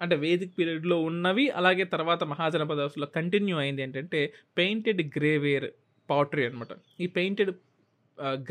అంటే 0.00 0.16
వేదిక్ 0.16 0.58
పీరియడ్లో 0.58 0.96
ఉన్నవి 1.00 1.50
అలాగే 1.50 1.84
తర్వాత 1.84 2.24
మహాజనపదాసులో 2.24 3.06
కంటిన్యూ 3.06 3.56
అయింది 3.58 3.82
ఏంటంటే 3.82 4.20
పెయింటెడ్ 4.58 5.02
గ్రేవేర్ 5.18 5.68
పాటరీ 6.12 6.44
అనమాట 6.46 6.72
ఈ 7.00 7.08
painted 7.18 7.52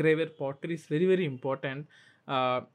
grey ware 0.00 0.32
pottery 0.40 0.74
is 0.78 0.86
very 0.92 1.06
very 1.06 1.24
important 1.32 1.84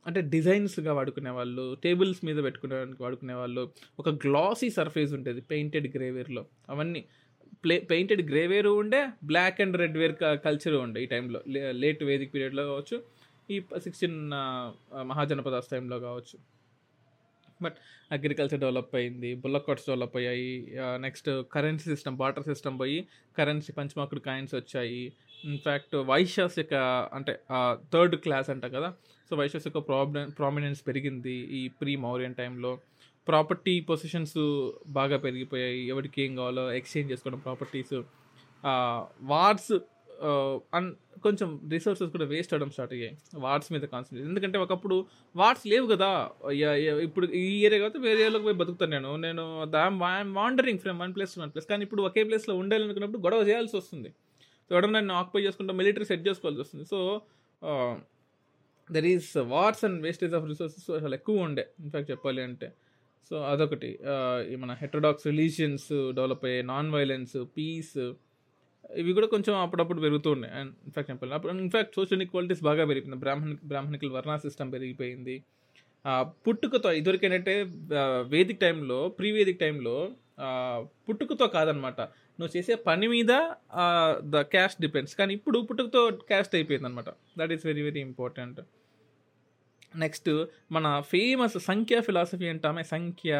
అంటే 0.07 0.21
డిజైన్స్గా 0.33 0.91
వాడుకునే 0.93 1.31
వాళ్ళు 1.39 1.65
టేబుల్స్ 1.83 2.21
మీద 2.27 2.39
పెట్టుకునేడానికి 2.43 3.01
వాడుకునే 3.03 3.35
వాళ్ళు 3.41 3.63
ఒక 3.99 4.09
గ్లాసీ 4.25 4.69
సర్ఫేస్ 4.79 5.13
ఉంటుంది 5.17 5.41
పెయింటెడ్ 5.51 5.87
గ్రేవేర్లో 5.95 6.43
అవన్నీ 6.69 7.01
ప్లే 7.63 7.75
పెయింటెడ్ 7.91 8.23
గ్రేవేరు 8.31 8.71
ఉండే 8.81 8.99
black 9.29 9.59
and 9.63 9.75
red 9.81 9.97
ware 10.01 10.15
culture 10.45 10.75
ఉండే 10.85 10.99
ఈ 11.03 11.07
టైంలో 11.13 11.39
లేట్ 11.83 12.01
వేదిక్ 12.09 12.33
పీరియడ్లో 12.33 12.65
కావచ్చు 12.71 12.97
ఈ 13.49 13.57
సిక్స్టీన్ 13.85 14.17
మహాజనపదాస్ 15.11 15.69
టైంలో 15.73 15.97
కావచ్చు. 15.99 16.35
బట్ 17.61 17.77
అగ్రికల్చర్ 18.11 18.59
డెవలప్ 18.59 18.95
అయింది 18.95 19.35
బుల్లకాట్స్ 19.35 19.85
డెవలప్ 19.85 20.15
అయ్యాయి. 20.17 20.75
Next 20.77 21.29
currency 21.51 21.95
system 21.95 22.17
barter 22.17 22.43
system 22.43 22.79
పోయి 22.79 23.07
కరెన్సీ 23.37 23.73
పంచమాకుడు 23.73 24.19
కాయిన్స్ 24.19 24.55
వచ్చాయి. 24.55 25.13
ఇన్ఫ్యాక్ట్ 25.45 25.95
వైశ్యాస్ 25.95 26.59
యొక్క 26.59 26.75
అంటే 27.13 27.39
థర్డ్ 27.93 28.15
క్లాస్ 28.15 28.49
అంట 28.49 28.65
కదా? 28.65 28.93
సో 29.29 29.35
వైశ్యాస్ 29.35 29.67
యొక్క 29.67 29.87
ప్రాబ్లం 29.87 30.29
ప్రామినెన్స్ 30.29 30.87
పెరిగింది 30.87 31.35
ఈ 31.59 31.67
ప్రీ 31.67 31.95
మౌరియన్ 31.95 32.35
టైంలో. 32.35 32.79
ప్రాపర్టీ 33.27 33.79
పొజిషన్స్ 33.79 34.37
బాగా 34.87 35.17
పెరిగిపోయాయి. 35.17 35.87
ఎవరికి 35.87 36.21
ఏం 36.21 36.35
కావాలో 36.35 36.71
ఎక్స్చేంజ్ 36.73 37.11
చేసుకోవడం 37.11 37.39
ప్రాపర్టీస్. 37.39 37.95
వార్స్ 39.21 39.71
అన్ 40.75 40.91
కొంచెం 41.25 41.49
రిసోర్సెస్ 41.73 42.11
కూడా 42.15 42.25
వేస్ట్ 42.31 42.51
అవ్వడం 42.53 42.71
స్టార్ట్ 42.75 42.93
అయ్యాయి. 42.95 43.15
వార్డ్స్ 43.45 43.69
మీద 43.73 43.85
కాన్సన్ట్రేట్ 43.93 44.27
ఎందుకంటే 44.29 44.57
ఒకప్పుడు 44.65 44.97
వార్డ్స్ 45.41 45.65
లేవు 45.73 45.85
కదా. 45.93 46.09
ఇప్పుడు 47.07 47.27
ఈ 47.41 47.45
ఏరియా 47.67 47.79
కాబట్టి 47.83 48.01
వేరే 48.05 48.19
ఏరియాలోకి 48.19 48.45
పోయి 48.47 48.57
బతుకుతాను 48.61 48.91
నేను. 48.95 49.11
నేను 49.25 49.43
I'm 49.83 50.33
wandering 50.39 50.81
from 50.85 50.99
one 51.03 51.13
place 51.17 51.33
to 51.35 51.41
one 51.43 51.53
place 51.55 51.69
కానీ 51.71 51.83
ఇప్పుడు 51.88 52.03
ఒకే 52.09 52.23
ప్లేస్లో 52.29 52.55
ఉండాలనుకున్నప్పుడు 52.63 53.21
గొడవ 53.27 53.43
చేయాల్సి 53.49 53.75
వస్తుంది. 53.81 54.11
సో 54.67 54.69
ఎవడన్నా 54.75 54.99
నేను 55.05 55.17
ఆక్యుపై 55.21 55.41
చేసుకుంటా 55.47 55.73
మిలిటరీ 55.81 56.05
సెట్ 56.11 56.23
చేసుకోవాల్సి 56.27 56.61
వస్తుంది. 56.65 56.85
So 56.93 56.99
there 58.89 59.07
is 59.13 59.29
wars 59.53 59.83
and 59.88 59.99
wastage 60.05 60.33
of 60.38 60.45
resources 60.51 60.89
అసలు 60.99 61.15
ఎక్కువ 61.19 61.45
ఉండే. 61.47 61.63
ఇన్ఫాక్ట్ 61.83 62.09
చెప్పాలి 62.13 62.41
అంటే. 62.47 62.67
సో 63.29 63.35
అదొకటి. 63.51 63.89
మన 64.63 64.71
హెట్రోడాక్స్ 64.81 65.25
రిలీజియన్స్ 65.31 65.88
డెవలప్ 66.17 66.43
అయ్యే 66.49 66.59
నాన్ 66.71 66.89
వైలెన్స్ 66.95 67.35
పీస్ 67.57 67.97
ఇవి 69.01 69.11
కూడా 69.17 69.27
కొంచెం 69.33 69.53
అప్పుడప్పుడు 69.65 70.01
పెరుగుతూ 70.05 70.29
ఉన్నాయి. 70.35 70.53
అండ్ 70.59 70.71
ఇన్ఫాక్ట్ 70.87 71.09
చెప్పాలి 71.11 71.33
అప్పుడు 71.37 71.51
ఇన్ఫాక్ట్ 71.65 71.93
సోషల్ 71.99 72.21
ఈక్వాలిటీస్ 72.25 72.61
బాగా 72.69 72.83
పెరిగిపోయింది. 72.89 73.19
బ్రాహ్మణ 73.25 73.55
బ్రాహ్మణికల్ 73.71 74.11
వర్ణ 74.17 74.35
సిస్టమ్ 74.45 74.71
పెరిగిపోయింది. 74.75 75.35
పుట్టుకతో 76.47 76.89
ఇదివరకు 76.99 77.25
ఏంటంటే 77.27 77.53
వేదిక 77.63 78.29
వేదిక్ 78.33 78.59
టైంలో 78.65 78.99
ప్రీ 79.19 79.29
వేదిక 79.37 79.57
టైంలో 79.63 79.95
పుట్టుకతో 81.07 81.45
కాదనమాట. 81.55 81.99
నువ్వు 82.39 82.51
చేసే 82.57 82.73
పని 82.87 83.07
మీద 83.13 83.33
ద 84.33 84.41
క్యాస్ట్ 84.53 84.79
డిపెండ్స్ 84.85 85.15
కానీ 85.19 85.33
ఇప్పుడు 85.37 85.57
పుట్టుకతో 85.69 86.01
క్యాస్ట్ 86.31 86.55
అయిపోయింది 86.57 86.87
అనమాట 86.89 87.09
that 87.39 87.53
is 87.55 87.63
very 87.69 87.83
very 87.87 88.01
important 88.09 88.59
next 90.03 90.29
మన 90.75 90.85
famous 91.11 91.57
Sankhya 91.69 92.01
philosophy 92.07 92.47
అంటామే. 92.53 92.83
Sankhya 92.95 93.31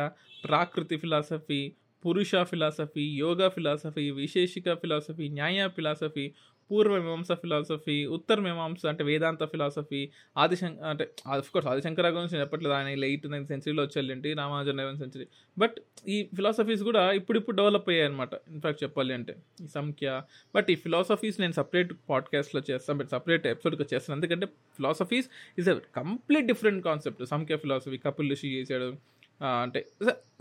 Prakriti 0.46 0.98
philosophy 1.04 1.62
Purusha 2.06 2.36
philosophy 2.36 3.02
yoga 3.02 3.50
philosophy 3.50 4.12
Vaisheshika 4.12 4.74
philosophy 4.74 5.30
Nyaya 5.30 5.68
philosophy 5.68 6.32
Purva Mimamsa 6.72 7.32
philosophy 7.32 8.06
Uttara 8.06 8.40
Mimamsa 8.40 8.86
అంటే 8.86 9.04
వేదాంత 9.04 9.44
ఫిలాసఫీ 9.44 10.10
ఆదిశంక 10.38 10.80
అంటే 10.80 11.10
ఆఫ్ 11.28 11.52
కోర్స్ 11.52 11.68
ఆదిశంకర 11.68 12.10
గురించి 12.10 12.40
చెప్పట్లేదు 12.40 12.74
ఆయన 12.74 13.04
ఎయిట్ 13.04 13.28
నైన్త్ 13.28 13.48
సెంచరీలో 13.48 13.84
వచ్చేళ్ళంటి 13.84 14.34
రామానుజన్ 14.34 14.78
లెవెన్త్ 14.78 15.02
సెంచరీ. 15.02 15.28
బట్ 15.58 15.76
ఈ 16.08 16.24
philosophies 16.36 16.84
కూడా 16.84 17.12
ఇప్పుడిప్పుడు 17.12 17.56
డెవలప్ 17.56 17.90
అయ్యాయి 17.90 18.10
అనమాట 18.10 18.30
ఇన్ఫాక్ట్ 18.52 18.84
చెప్పాలి 18.84 19.14
అంటే 19.14 19.36
ఈ 19.64 19.68
సంఖ్య. 19.68 20.22
బట్ 20.56 20.72
ఈ 20.72 20.76
ఫిలాసఫీస్ 20.76 21.40
నేను 21.40 21.54
సపరేట్ 21.54 21.94
పాడ్కాస్ట్లో 22.10 22.62
చేస్తాను 22.72 23.00
బట్ 23.00 23.10
సపరేట్ 23.10 23.48
ఎపిసోడ్గా 23.48 23.86
చేస్తాను. 23.94 24.18
ఎందుకంటే 24.18 24.46
philosophies 24.46 25.30
is 25.60 25.70
a 25.70 25.74
complete 25.74 26.46
different 26.46 26.84
concept 26.84 27.26
Sankhya 27.26 27.58
philosophy 27.58 27.98
Kapil 27.98 28.32
Rishi 28.32 28.60
చేశాడు 28.60 29.16
అంటే 29.42 29.80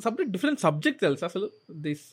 సబ్జెక్ట్ 0.05 0.33
డిఫరెంట్ 0.33 0.61
సబ్జెక్ట్ 0.61 1.01
తెలుసు 1.01 1.25
అసలు? 1.25 1.51
దిస్ 1.71 2.09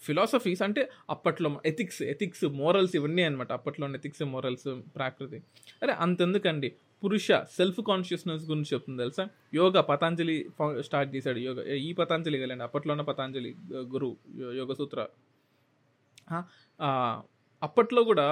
ఫిలాసఫీస్ 0.00 0.62
అంటే 0.62 0.88
అప్పట్లో 1.10 1.60
ఎథిక్స్ 1.66 2.02
ఎథిక్స్ 2.02 2.44
మోరల్స్ 2.44 2.96
ఇవన్నీ 2.96 3.22
అనమాట 3.22 3.52
అప్పట్లో 3.52 3.94
ఎథిక్స్ 3.94 4.22
మోరల్స్ 4.22 4.68
ప్రాకృతి. 4.96 5.42
అరే 5.82 5.92
అంతెందుకండి. 5.92 6.76
పురుష 7.04 7.28
సెల్ఫ్ 7.32 7.80
కాన్షియస్నెస్ 7.80 8.44
గురించి 8.44 8.70
చెప్తుంది 8.72 9.02
తెలుసా? 9.02 9.28
యోగా 9.54 9.80
పతాంజలి 9.80 10.36
స్టార్ట్ 10.80 11.16
చేశాడు 11.16 11.38
యోగా. 11.38 11.62
ఈ 11.64 11.92
పతాంజలి 11.92 12.38
కదండి 12.38 12.64
అప్పట్లో 12.64 12.92
ఉన్న 12.92 13.02
పతాంజలి 13.02 13.56
గురు 13.72 14.16
యోగ 14.56 14.72
సూత్ర 14.72 15.00
అప్పట్లో 17.64 18.00
కూడా 18.08 18.26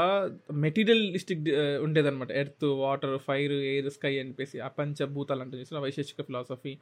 మెటీరియలిస్టిక్ 0.64 1.40
ఉండేదన్నమాట. 1.84 2.30
Earth 2.40 2.66
water 2.82 3.14
fire 3.26 3.54
air 3.72 3.88
sky 3.96 4.12
అని 4.20 4.28
చెప్పేసి 4.28 4.56
ఆ 4.66 4.68
పంచభూతాలు 4.78 5.42
అంటే 5.44 5.56
చేసిన 5.60 5.78
వైశేషిక 5.84 6.26
ఫిలాసఫీ 6.28 6.72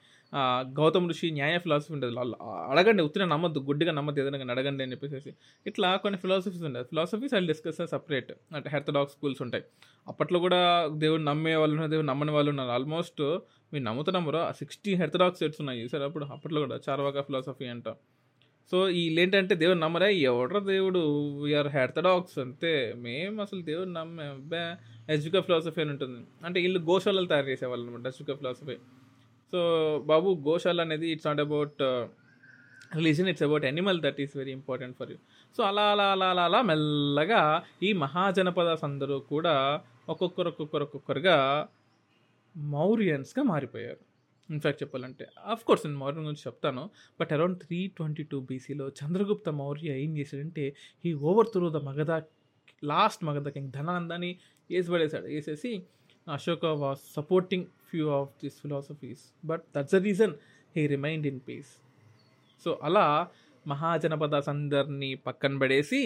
గౌతమ్ 0.79 1.07
ఋషి 1.11 1.29
న్యాయ 1.39 1.59
ఫిలాసఫీ 1.65 1.93
ఉండేది. 1.97 2.15
వాళ్ళు 2.21 2.37
అడగండి 2.73 3.03
ఉత్తిన 3.09 3.25
నమ్మద్దు 3.35 3.61
గుడ్డిగా 3.69 3.93
నమ్మద్దు 3.99 4.21
ఏదైనా 4.23 4.39
కానీ 4.43 4.53
అడగండి 4.57 4.83
అని 4.85 4.93
చెప్పేసి 4.97 5.33
ఇట్లా 5.67 5.91
కొన్ని 6.05 6.19
ఫిలాసఫీస్ 6.25 6.65
ఉండేది 6.71 6.89
ఫిలాసఫీస్ 6.93 7.35
అండ్ 7.39 7.49
డిస్కస్ 7.53 7.81
సపరేట్. 7.95 8.33
అంటే 8.57 8.71
హెర్థడాక్స్ 8.75 9.15
స్కూల్స్ 9.17 9.43
ఉంటాయి. 9.43 9.65
అప్పట్లో 10.09 10.39
కూడా 10.47 10.61
దేవుడు 11.05 11.23
నమ్మే 11.23 11.55
వాళ్ళు 11.61 11.75
ఉన్నారు 11.75 11.91
దేవుడు 11.91 12.07
నమ్మని 12.07 12.33
వాళ్ళు 12.37 12.51
ఉన్నారు. 12.55 12.73
ఆల్మోస్ట్ 12.79 13.23
మీరు 13.73 13.85
నమ్ముతున్నామరా? 13.85 14.43
సిక్స్టీ 14.59 14.93
హెర్థడాక్స్ 15.01 15.41
సెట్స్ 15.43 15.61
ఉన్నాయి 15.61 15.89
సార్ 15.89 16.03
అప్పుడు 16.03 16.25
అప్పట్లో 16.37 16.61
కూడా 16.61 16.79
చార్వాక 16.89 17.21
ఫిలాసఫీ 17.29 17.67
అంట. 17.75 17.89
సో 18.71 18.81
వీళ్ళేంటంటే 18.81 19.55
దేవుడు 19.55 19.79
నమ్మరా? 19.79 20.09
ఎవడ్రా 20.09 20.61
దేవుడు? 20.61 20.99
వీఆర్ 21.43 21.69
హెర్తడాక్స్ 21.69 22.39
అంతే. 22.39 22.95
మేము 22.97 23.43
అసలు 23.43 23.63
దేవుడు 23.63 23.89
నమ్మే. 23.89 24.25
అబ్బా 24.25 24.77
ఎజ్యుకా 25.11 25.41
ఫిలాసఫీ 25.41 25.81
అని 25.81 25.91
ఉంటుంది. 25.91 26.27
అంటే 26.45 26.61
వీళ్ళు 26.61 26.81
గోశాలలు 26.81 27.27
తయారు 27.27 27.47
చేసేవాళ్ళు 27.47 27.87
అనమాట 27.87 28.07
ఎజ్యుకా 28.07 28.35
ఫిలాసఫీ 28.35 28.77
సో 29.53 29.61
బాబు 30.07 30.39
గోశాల 30.49 30.81
అనేది 30.81 31.11
it's 31.11 31.27
not 31.27 31.41
about 31.41 31.83
religion 32.95 33.29
it's 33.29 33.43
about 33.43 33.65
animal 33.65 34.01
that 34.01 34.21
is 34.21 34.37
very 34.37 34.53
important 34.53 34.97
for 34.99 35.11
you 35.11 35.17
so 35.57 35.63
అలా 35.63 35.83
అలా 35.83 36.05
అలా 36.05 36.27
అలా 36.31 36.43
అలా 36.43 36.63
మెల్లగా 36.63 37.63
ఈ 37.83 37.93
మహాజనపదాస్ 37.93 38.85
అందరూ 38.85 39.19
కూడా 39.19 39.81
ఒక్కొక్కరు 40.09 40.49
ఒక్కొక్కరు 40.49 40.83
ఒక్కొక్కరుగా 40.83 41.69
మౌరియన్స్గా 42.57 43.43
మారిపోయారు. 43.43 44.10
ఇన్ఫ్యాక్ట్ 44.51 44.81
చెప్పాలంటే 44.83 45.25
ఆఫ్ 45.47 45.63
కోర్స్ 45.65 45.83
నేను 45.87 45.99
మౌర్యం 45.99 46.25
గురించి 46.25 46.45
చెప్తాను 46.47 46.83
but 47.21 47.33
around 47.33 47.59
three 47.59 47.79
twenty 47.97 48.25
two 48.25 48.39
బీసీలో 48.41 48.87
చంద్రగుప్త 49.01 49.49
మౌర్య 49.61 49.93
ఏం 50.05 50.13
చేశాడంటే 50.19 50.65
ఈ 51.05 51.13
over 51.23 51.51
through 51.53 51.69
the 51.71 51.81
Magadha 51.89 52.15
last 52.83 53.23
Magadha 53.25 53.49
king 53.49 53.73
ధనానందాన్ని 53.73 54.33
వేసి 54.71 54.89
పడేశాడు 54.91 55.27
వేసేసి 55.27 55.73
Ashoka 56.27 56.67
was 56.81 57.05
supporting 57.15 57.67
few 57.91 58.07
of 58.11 58.33
this 58.45 58.57
philosophies 58.61 59.23
but 59.45 59.63
that's 59.77 59.95
the 59.95 60.01
reason 60.03 60.35
he 60.77 60.83
remind 60.87 61.25
in 61.27 61.41
peace 61.49 61.73
so 62.67 62.73
అలా 62.83 63.07
మహాజనపదాస్ 63.67 64.49
అందరినీ 64.49 65.11
పక్కన 65.27 65.55
పడేసి 65.59 66.01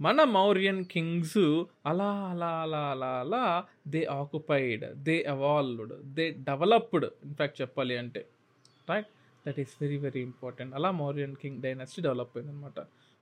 మన 0.00 0.24
మౌర్యన్ 0.36 0.84
కింగ్స్ 0.84 1.38
అలా 1.86 2.08
అలా 2.30 2.48
అలా 2.62 2.80
అలా 2.90 3.10
అలా 3.20 3.42
they 3.88 4.04
occupied 4.04 4.84
they 5.02 5.24
evolved 5.26 5.94
they 6.14 6.24
developed 6.30 7.06
in fact 7.24 7.60
చెప్పాలి 7.62 7.96
అంటే. 7.96 8.22
Right 8.90 9.06
that 9.46 9.60
is 9.60 9.72
very 9.82 9.96
very 9.96 10.20
important 10.20 10.74
అలా 10.74 10.90
మౌర్యన్ 10.90 11.34
కింగ్ 11.36 11.62
డైనాసిటీ 11.62 12.02
డెవలప్ 12.02 12.36
అయింది 12.36 12.52
అనమాట 12.52 12.80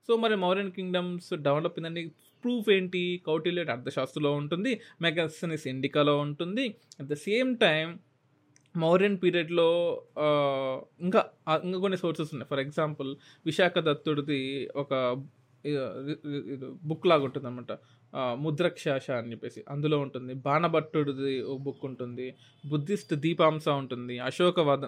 సో 0.09 0.17
మరి 0.17 0.37
మౌర్యన్ 0.37 0.73
కింగ్డమ్స్ 0.73 1.31
డెవలప్ 1.35 1.79
అయిందని 1.79 2.03
ప్రూఫ్ 2.45 2.71
ఏంటి? 2.71 3.23
కౌటిల్యుడ్ 3.27 3.71
అర్థశాస్త్రలో 3.71 4.33
ఉంటుంది. 4.33 4.73
మెగాసనిస్ 5.03 5.67
ఇండికాలో 5.67 6.19
ఉంటుంది. 6.19 6.65
At 7.01 7.09
the 7.09 7.15
same 7.15 7.57
time 7.59 7.87
Mauryan 8.77 9.17
పీరియడ్లో 9.23 9.69
ఇంకా 11.01 11.21
ఇంకా 11.65 11.79
కొన్ని 11.79 11.99
సోర్సెస్ 11.99 12.31
ఉన్నాయి. 12.33 12.49
ఫర్ 12.51 12.61
ఎగ్జాంపుల్ 12.61 13.11
విశాఖ 13.47 13.79
దత్తుడిది 13.79 14.43
ఒక 14.77 14.93
బుక్ 16.91 17.07
లాగా 17.07 17.25
ఉంటుంది 17.29 17.47
అనమాట 17.49 17.73
ముద్రక్షాష 18.45 19.11
అని 19.11 19.31
చెప్పేసి. 19.33 19.65
అందులో 19.71 19.99
ఉంటుంది. 19.99 20.35
బాణభట్టుడిది 20.47 21.43
ఓ 21.43 21.55
బుక్ 21.67 21.85
ఉంటుంది. 21.91 22.27
బుద్ధిస్ట్ 22.73 23.15
దీపాంస 23.15 23.69
ఉంటుంది. 23.83 24.19
అశోక 24.19 24.61
వాద 24.61 24.85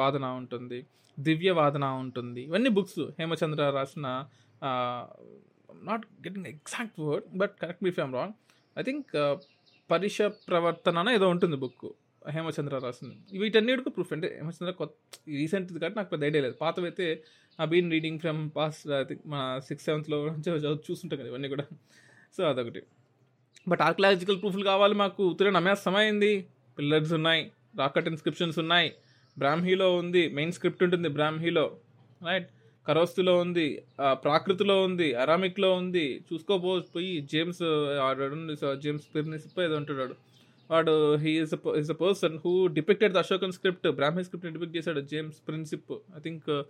వాదన 0.00 0.24
ఉంటుంది. 0.42 0.78
దివ్య 1.18 1.50
వాదన 1.50 1.84
ఉంటుంది. 1.84 2.42
ఇవన్నీ 2.42 2.70
బుక్స్ 2.70 3.02
హేమచంద్ర 3.18 3.66
రాసిన 3.70 4.06
not 5.88 6.06
getting 6.26 6.46
exact 6.46 7.00
word 7.00 7.28
but 7.38 7.54
correct 7.62 7.84
me 7.84 7.90
if I'm 7.90 8.14
wrong 8.14 8.34
I 8.78 8.82
think 8.82 9.12
పరిష 9.90 10.22
ప్రవర్తన 10.22 11.08
ఏదో 11.14 11.28
ఉంటుంది 11.28 11.56
బుక్ 11.56 11.86
హేమచంద్ర 12.30 12.76
రాసింది. 12.78 13.38
వీటన్నిటికీ 13.38 13.90
ప్రూఫ్ 13.90 14.12
అంటే 14.12 14.28
హేమచంద్ర 14.40 14.70
కొత్త 14.70 14.94
రీసెంట్ది 15.28 15.78
కాబట్టి 15.80 15.98
నాకు 15.98 16.10
పెద్ద 16.10 16.24
ఐడియా 16.24 16.42
లేదు. 16.42 16.56
పాతవైతే 16.60 17.06
ఆ 17.60 17.64
బీన్ 17.64 17.90
రీడింగ్ 17.90 18.18
ఫ్రమ్ 18.18 18.50
పాస్ 18.56 19.04
మన 19.26 19.60
సిక్స్ 19.66 19.84
సెవెంత్లో 19.84 20.26
చదువు- 20.26 20.76
చూస్తుంటాం 20.90 21.18
కదా 21.18 21.28
ఇవన్నీ 21.28 21.48
కూడా. 21.48 21.64
సో 22.36 22.44
అదొకటి. 22.44 22.82
బట్ 23.68 23.80
ఆర్కలాజికల్ 23.80 24.40
ప్రూఫ్లు 24.40 24.64
కావాలి 24.64 24.94
మాకు. 24.94 25.28
ఉత్తరాయణ 25.28 25.54
నమ్మేస్తమైంది 25.54 26.46
పిల్లర్స్ 26.78 27.12
ఉన్నాయి 27.12 27.52
రాకెట్ 27.78 28.08
ఇన్స్క్రిప్షన్స్ 28.08 28.58
ఉన్నాయి. 28.58 28.92
బ్రాహ్మీలో 29.38 29.96
ఉంది 29.96 30.28
మెయిన్ 30.28 30.52
స్క్రిప్ట్ 30.52 30.82
ఉంటుంది 30.82 31.08
బ్రాహ్మీలో 31.08 31.76
రైట్ 32.26 32.48
కరోస్తులో 32.88 33.36
ఉంది 33.36 33.82
ప్రాకృతిలో 34.10 34.82
ఉంది 34.82 35.14
అరామిక్లో 35.14 35.74
ఉంది. 35.74 36.24
చూసుకోబో 36.32 36.82
పోయి 36.94 37.20
జేమ్స్ 37.20 37.58
జేమ్స్ 38.80 39.14
పిర్నిసిప్ 39.14 39.60
ఏదో 39.60 39.74
అంటున్నాడు. 39.74 40.14
వాడు 40.70 41.14
he 41.14 41.42
is 41.42 41.54
is 41.76 41.90
a 41.90 41.94
person 41.94 42.38
who 42.44 42.66
depicted 42.66 43.14
the 43.14 43.16
Ashokan 43.16 43.52
script 43.52 43.88
Brahmi 43.88 44.24
script 44.24 44.52
depict 44.52 44.76
చేశాడు 44.76 45.00
James 45.00 45.36
Prinsep 45.48 45.92
I 45.92 46.20
think 46.20 46.62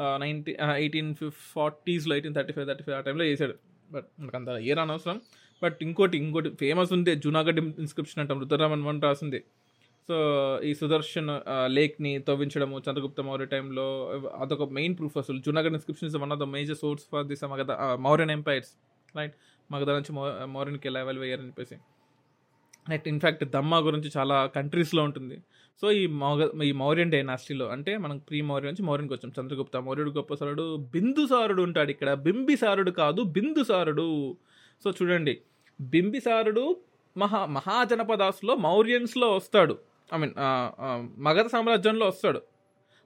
ninety 0.00 0.56
eighteen 0.76 1.14
ఫార్టీస్లో 1.30 2.14
eighteen 2.14 2.34
thirty 2.34 2.52
five 2.52 2.66
thirty 2.66 2.84
five 2.84 2.96
ఆ 2.96 3.00
టైంలో 3.00 3.24
చేశాడు 3.24 3.54
బట్ 3.90 4.06
మనకు 4.20 4.36
అంత 4.36 4.48
ఇయర్ 4.48 4.78
అనవసరం 4.78 5.20
బట్ 5.62 5.78
ఇంకోటి 5.82 6.18
ఇంకోటి 6.18 6.50
ఫేమస్ 6.50 6.92
ఉంది 6.92 7.14
జూనాగఢ్ 7.14 7.58
ఇన్స్క్రిప్షన్ 7.58 8.20
అంటాం 8.20 8.40
రుద్రరామన్ 8.40 8.82
వన్ 8.82 9.02
రాసింది. 9.02 9.44
సో 10.08 10.60
ఈ 10.64 10.74
సుదర్శన్ 10.74 11.28
లేక్ని 11.66 12.18
తవ్వించడము 12.18 12.78
చంద్రగుప్త 12.78 13.20
మౌర్య 13.20 13.44
టైంలో 13.44 14.06
అదొక 14.38 14.70
మెయిన్ 14.70 14.98
ప్రూఫ్ 14.98 15.18
అసలు. 15.18 15.38
Junagadh 15.38 15.72
inscription 15.72 16.08
is 16.08 16.16
one 16.16 16.32
of 16.32 16.40
the 16.40 16.42
major 16.42 16.76
source 16.76 17.04
for 17.12 17.26
this 17.26 17.44
Magadha 17.44 17.70
Mauryan 18.00 18.30
empires 18.30 18.70
right 19.16 19.34
Magadha 19.72 19.90
నుంచి 19.90 20.12
మౌ- 20.12 20.44
మౌర్యన్కి 20.44 20.88
ఎలా 20.88 21.00
ఎవెల్ 21.00 21.18
అయ్యారని 21.18 21.46
చెప్పేసి. 21.46 21.76
నెట్ 22.88 23.08
ఇన్ఫ్యాక్ట్ 23.08 23.44
దమ్మా 23.44 23.78
గురించి 23.78 24.10
చాలా 24.16 24.36
కంట్రీస్లో 24.56 25.02
ఉంటుంది. 25.02 25.36
సో 25.80 25.90
ఈ 25.92 26.06
మౌగ 26.06 26.62
ఈ 26.62 26.72
మౌర్యన్ 26.72 27.10
డైనాసిటీలో 27.10 27.66
అంటే 27.68 27.96
మనం 27.96 28.18
ప్రీ 28.18 28.40
మౌర్య 28.40 28.68
నుంచి 28.68 28.84
మౌర్యన్కి 28.86 29.14
వచ్చాం. 29.14 29.32
చంద్రగుప్త 29.38 29.76
మౌర్యుడు 29.76 30.10
గొప్పసారుడు 30.10 30.76
బిందుసారుడు 30.76 31.62
ఉంటాడు 31.62 31.90
ఇక్కడ. 31.90 32.12
బింబిసారుడు 32.26 32.90
కాదు 32.90 33.22
బిందుసారుడు 33.22 34.36
సో 34.84 34.90
చూడండి. 34.90 35.34
బింబిసారుడు 35.80 36.64
మహా 37.16 37.46
మహాజనపదాస్లో 37.46 38.54
మౌర్యన్స్లో 38.56 39.28
వస్తాడు. 39.36 39.78
ఐ 40.14 40.18
మీన్ 40.18 40.34
మగధ 41.18 41.46
సామ్రాజ్యంలో 41.46 42.06
వస్తాడు. 42.06 42.42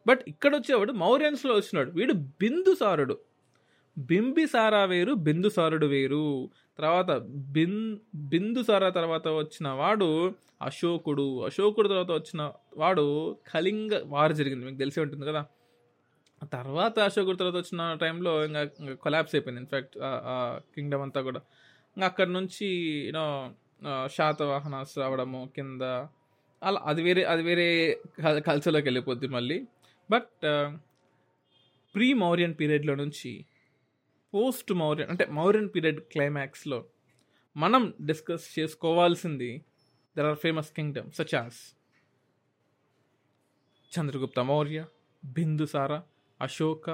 బట్ 0.07 0.21
ఇక్కడ 0.29 0.57
వచ్చేవాడు 0.57 0.93
మౌర్యన్స్లో 0.93 1.55
వచ్చినాడు. 1.55 1.91
వీడు 1.91 2.13
బిందుసారుడు 2.13 3.19
బింబిసారా 3.99 4.85
వేరు 4.85 5.13
బిందుసారుడు 5.13 5.87
వేరు. 5.87 6.25
తర్వాత 6.79 7.11
బిన్ 7.57 7.81
బిందుసారా 8.15 8.89
తర్వాత 8.91 9.29
వచ్చిన 9.29 9.69
వాడు 9.81 10.09
అశోకుడు. 10.63 11.27
అశోకుడు 11.45 11.89
తర్వాత 11.89 12.11
వచ్చిన 12.11 12.43
వాడు 12.77 13.05
కళింగ 13.55 13.93
వారు 14.05 14.33
జరిగింది. 14.33 14.65
మీకు 14.65 14.79
తెలిసే 14.79 15.01
ఉంటుంది 15.01 15.27
కదా. 15.27 15.43
ఆ 16.43 16.47
తర్వాత 16.53 16.99
అశోకుడు 16.99 17.37
తర్వాత 17.37 17.57
వచ్చిన 17.57 17.83
టైంలో 18.01 18.33
ఇంకా 18.45 18.63
ఇంకా 18.81 18.97
అయిపోయింది. 19.35 19.61
ఇన్ఫ్యాక్ట్ 19.61 19.97
కింగ్డమ్ 20.75 21.03
అంతా 21.03 21.21
కూడా. 21.23 21.41
ఇంకా 21.97 22.07
అక్కడ 22.07 22.29
నుంచి 22.29 22.67
యూనో 23.07 23.27
శాతవాహనాస్ 24.07 24.95
రావడము 24.99 25.41
కింద 25.57 25.83
అలా 26.63 26.81
అది 26.85 27.03
వేరే 27.03 27.23
అది 27.25 27.43
వేరే 27.43 27.69
కల్చర్లోకి 28.47 28.87
వెళ్ళిపోద్ది 28.87 29.29
మళ్ళీ. 29.29 29.59
బట్ 30.11 30.33
ప్రీ 31.95 32.13
మౌర్యన్ 32.13 32.55
పీరియడ్లో 32.61 32.95
నుంచి 32.95 33.31
పోస్ట్ 34.35 34.73
మౌర్యన్ 34.73 35.11
అంటే 35.11 35.25
మౌర్యన్ 35.31 35.69
పీరియడ్ 35.75 36.01
క్లైమాక్స్లో 36.01 36.79
మనం 37.57 37.95
డిస్కస్ 38.07 38.47
చేసుకోవాల్సింది 38.59 39.51
there 40.17 40.27
are 40.27 40.37
famous 40.37 40.71
kingdom 40.73 41.11
such as 41.11 41.61
Chandragupta 43.93 44.41
Maurya 44.41 44.87
Bindusara 45.25 46.01
Ashoka 46.41 46.91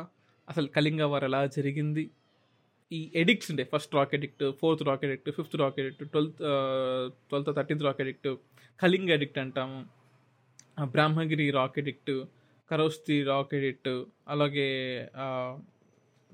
అసలు 0.48 0.66
కళింగ 0.66 1.02
వారు 1.02 1.24
ఎలా 1.24 1.46
జరిగింది? 1.46 2.10
ఈ 2.92 3.12
ఎడిక్ట్స్ 3.14 3.50
ఉండే 3.50 3.64
first 3.64 3.94
rock 3.94 4.14
edict 4.14 4.52
fourth 4.60 4.82
rock 4.82 5.04
edict 5.04 5.30
fifth 5.30 5.56
rock 5.56 5.80
edict 5.80 6.04
twelfth 6.08 6.38
twelfth 7.28 7.56
thirteenth 7.56 7.84
rock 7.84 8.00
edict 8.00 8.28
Kalinga 8.80 9.10
edict 9.10 9.38
అంటాము. 9.38 9.78
Brahmagiri 10.76 10.90
Brahmagiri 10.90 11.50
rock 11.50 11.78
edict 11.78 12.12
Kharosthi 12.70 13.22
rock 13.22 13.54
edict 13.54 14.04
అలాగే 14.28 14.68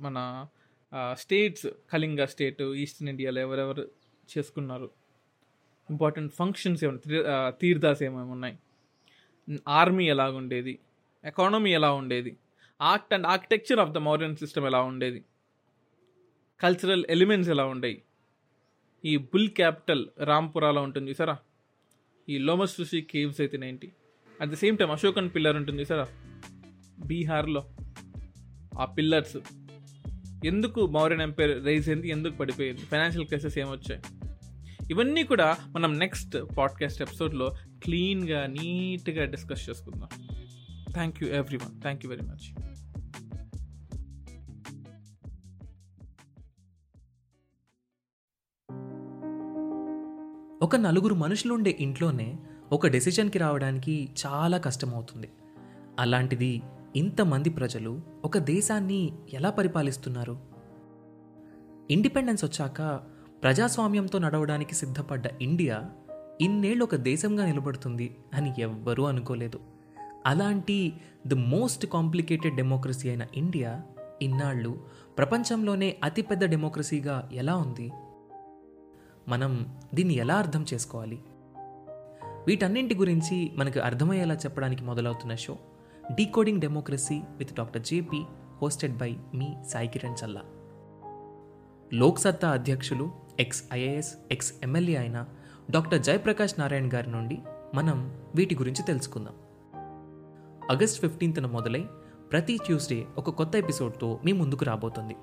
మన 0.00 0.46
states 1.12 1.66
Kalinga 1.92 2.24
state 2.24 2.62
eastern 2.62 3.08
ఇండియాలో 3.08 3.40
ఎవరెవరు 3.40 3.84
చేసుకున్నారు? 4.32 4.90
ఇంపార్టెంట్ 5.90 6.32
ఫంక్షన్స్ 6.34 6.84
ఏమైనా 6.84 7.50
తీర్థాస్ 7.60 8.02
ఏమేమి 8.02 8.30
ఉన్నాయి? 8.30 8.56
ఆర్మీ 9.68 10.04
ఎలా 10.08 10.30
ఉండేది? 10.30 10.78
ఎకానమీ 11.24 11.72
ఎలా 11.72 11.92
ఉండేది? 11.92 12.36
Art 12.80 13.14
and 13.14 13.26
architecture 13.26 13.80
of 13.80 13.90
the 13.90 13.98
Mauryan 13.98 14.36
system 14.36 14.66
ఎలా 14.66 14.80
ఉండేది? 14.82 15.24
కల్చరల్ 16.60 17.04
ఎలిమెంట్స్ 17.10 17.50
ఎలా 17.50 17.64
ఉండేవి 17.64 18.02
ఈ 19.04 19.16
బుల్ 19.16 19.48
క్యాపిటల్ 19.48 20.04
రాంపురాలో 20.20 20.82
ఉంటుంది 20.82 21.10
చూసారా? 21.10 21.36
ఈ 22.28 22.38
Lomas 22.38 22.80
Rishi 22.80 23.00
caves 23.02 23.40
అయితేనేంటి 23.40 23.92
at 24.40 24.50
the 24.50 24.54
same 24.54 24.78
time 24.78 24.90
Ashokan 24.90 25.30
pillar 25.34 25.56
ఉంటుంది 25.56 25.80
చూసారా? 25.82 26.06
బీహార్లో 27.06 27.62
ఆ 28.80 28.84
పిల్లర్స్ 28.84 29.36
ఎందుకు 30.44 30.86
మౌర్యన్ 30.86 31.22
ఎంపైర్ 31.22 31.66
రైజ్ 31.66 31.88
అయింది 31.88 32.08
ఎందుకు 32.08 32.36
పడిపోయింది 32.36 32.80
ఫైనాన్షియల్ 32.80 33.26
క్రైసెస్ 33.26 33.58
ఏమొచ్చాయి? 33.58 34.02
ఇవన్నీ 34.90 35.22
కూడా 35.22 35.56
మనం 35.68 35.98
నెక్స్ట్ 35.98 36.36
పాడ్కాస్ట్ 36.58 37.02
ఎపిసోడ్లో 37.02 37.56
క్లీన్గా 37.84 38.46
నీట్గా 38.46 39.24
డిస్కస్ 39.24 39.70
చేసుకుందాం. 39.70 40.08
Thank 40.92 41.22
you 41.22 41.28
everyone 41.56 41.80
thank 41.80 42.04
you 42.04 42.10
very 42.10 42.26
much 42.26 42.64
ఒక 50.62 50.76
నలుగురు 50.76 51.14
మనుషులుండే 51.14 51.76
ఇంట్లోనే 51.80 52.38
ఒక 52.72 52.86
డెసిషన్కి 52.86 53.38
రావడానికి 53.38 54.08
చాలా 54.26 54.58
కష్టమవుతుంది. 54.58 55.30
అలాంటిది 55.98 56.62
ఇంతమంది 56.96 57.50
ప్రజలు 57.50 58.00
ఒక 58.24 58.38
దేశాన్ని 58.38 59.12
ఎలా 59.32 59.50
పరిపాలిస్తున్నారు? 59.50 60.38
ఇండిపెండెన్స్ 61.90 62.44
వచ్చాక 62.44 63.00
ప్రజాస్వామ్యంతో 63.42 64.18
నడవడానికి 64.18 64.74
సిద్ధపడ్డ 64.74 65.28
ఇండియా 65.42 65.90
ఇన్నేళ్ళు 66.40 66.84
ఒక 66.84 66.94
దేశంగా 66.94 67.46
నిలబడుతుంది 67.46 68.16
అని 68.34 68.54
ఎవ్వరూ 68.58 69.04
అనుకోలేదు. 69.04 69.60
అలాంటి 70.26 70.92
ది 71.26 71.34
మోస్ట్ 71.34 71.86
కాంప్లికేటెడ్ 71.86 72.56
డెమోక్రసీ 72.56 73.08
అయిన 73.08 73.26
ఇండియా 73.34 73.82
ఇన్నాళ్ళు 74.22 74.84
ప్రపంచంలోనే 75.18 75.96
అతిపెద్ద 76.04 76.44
డెమోక్రసీగా 76.44 77.30
ఎలా 77.32 77.56
ఉంది? 77.56 77.92
మనం 79.28 79.80
దీన్ని 79.94 80.14
ఎలా 80.14 80.34
అర్థం 80.34 80.64
చేసుకోవాలి? 80.74 81.18
వీటన్నింటి 82.46 82.94
గురించి 82.94 83.52
మనకు 83.56 83.80
అర్థమయ్యేలా 83.80 84.34
చెప్పడానికి 84.34 84.82
మొదలవుతున్న 84.82 85.34
show 85.34 85.58
decoding 86.12 86.60
democracy 86.60 87.22
with 87.36 87.54
doctor 87.54 87.82
JP 87.82 88.24
hosted 88.62 88.96
by 88.96 89.16
మీ 89.34 89.54
సాయి 89.68 89.88
కిరణ్ 89.88 90.16
చల్లా 90.24 90.40
లోక్సత్తా 91.92 92.50
అధ్యక్షులు 92.50 93.10
ఎక్స్ 93.40 93.64
ఐఏఎస్ 93.72 94.14
ఎక్స్ 94.32 94.54
ఎమ్మెల్యే 94.62 94.96
అయిన 94.96 95.24
డాక్టర్ 95.70 96.02
జయప్రకాష్ 96.02 96.60
నారాయణ్ 96.60 96.90
గారి 96.94 97.10
నుండి 97.10 97.38
మనం 97.74 98.20
వీటి 98.34 98.54
గురించి 98.54 98.82
తెలుసుకుందాం. 98.82 99.34
ఆగస్ట్ 100.70 101.00
ఫిఫ్టీన్త్న 101.00 101.46
మొదలై 101.46 101.84
ప్రతి 102.32 102.56
ట్యూస్డే 102.56 103.06
ఒక 103.18 103.30
కొత్త 103.30 103.56
ఎపిసోడ్తో 103.56 104.20
మీ 104.24 104.32
ముందుకు 104.32 104.64
రాబోతుంది. 104.64 105.16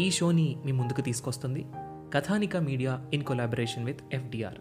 ఈ 0.00 0.10
షోని 0.10 0.56
మీ 0.64 0.72
ముందుకు 0.72 1.00
తీసుకొస్తుంది 1.00 1.66
Kathanika 2.14 2.56
media 2.56 3.04
in 3.14 3.24
collaboration 3.24 3.84
with 3.84 4.00
FDR 4.12 4.58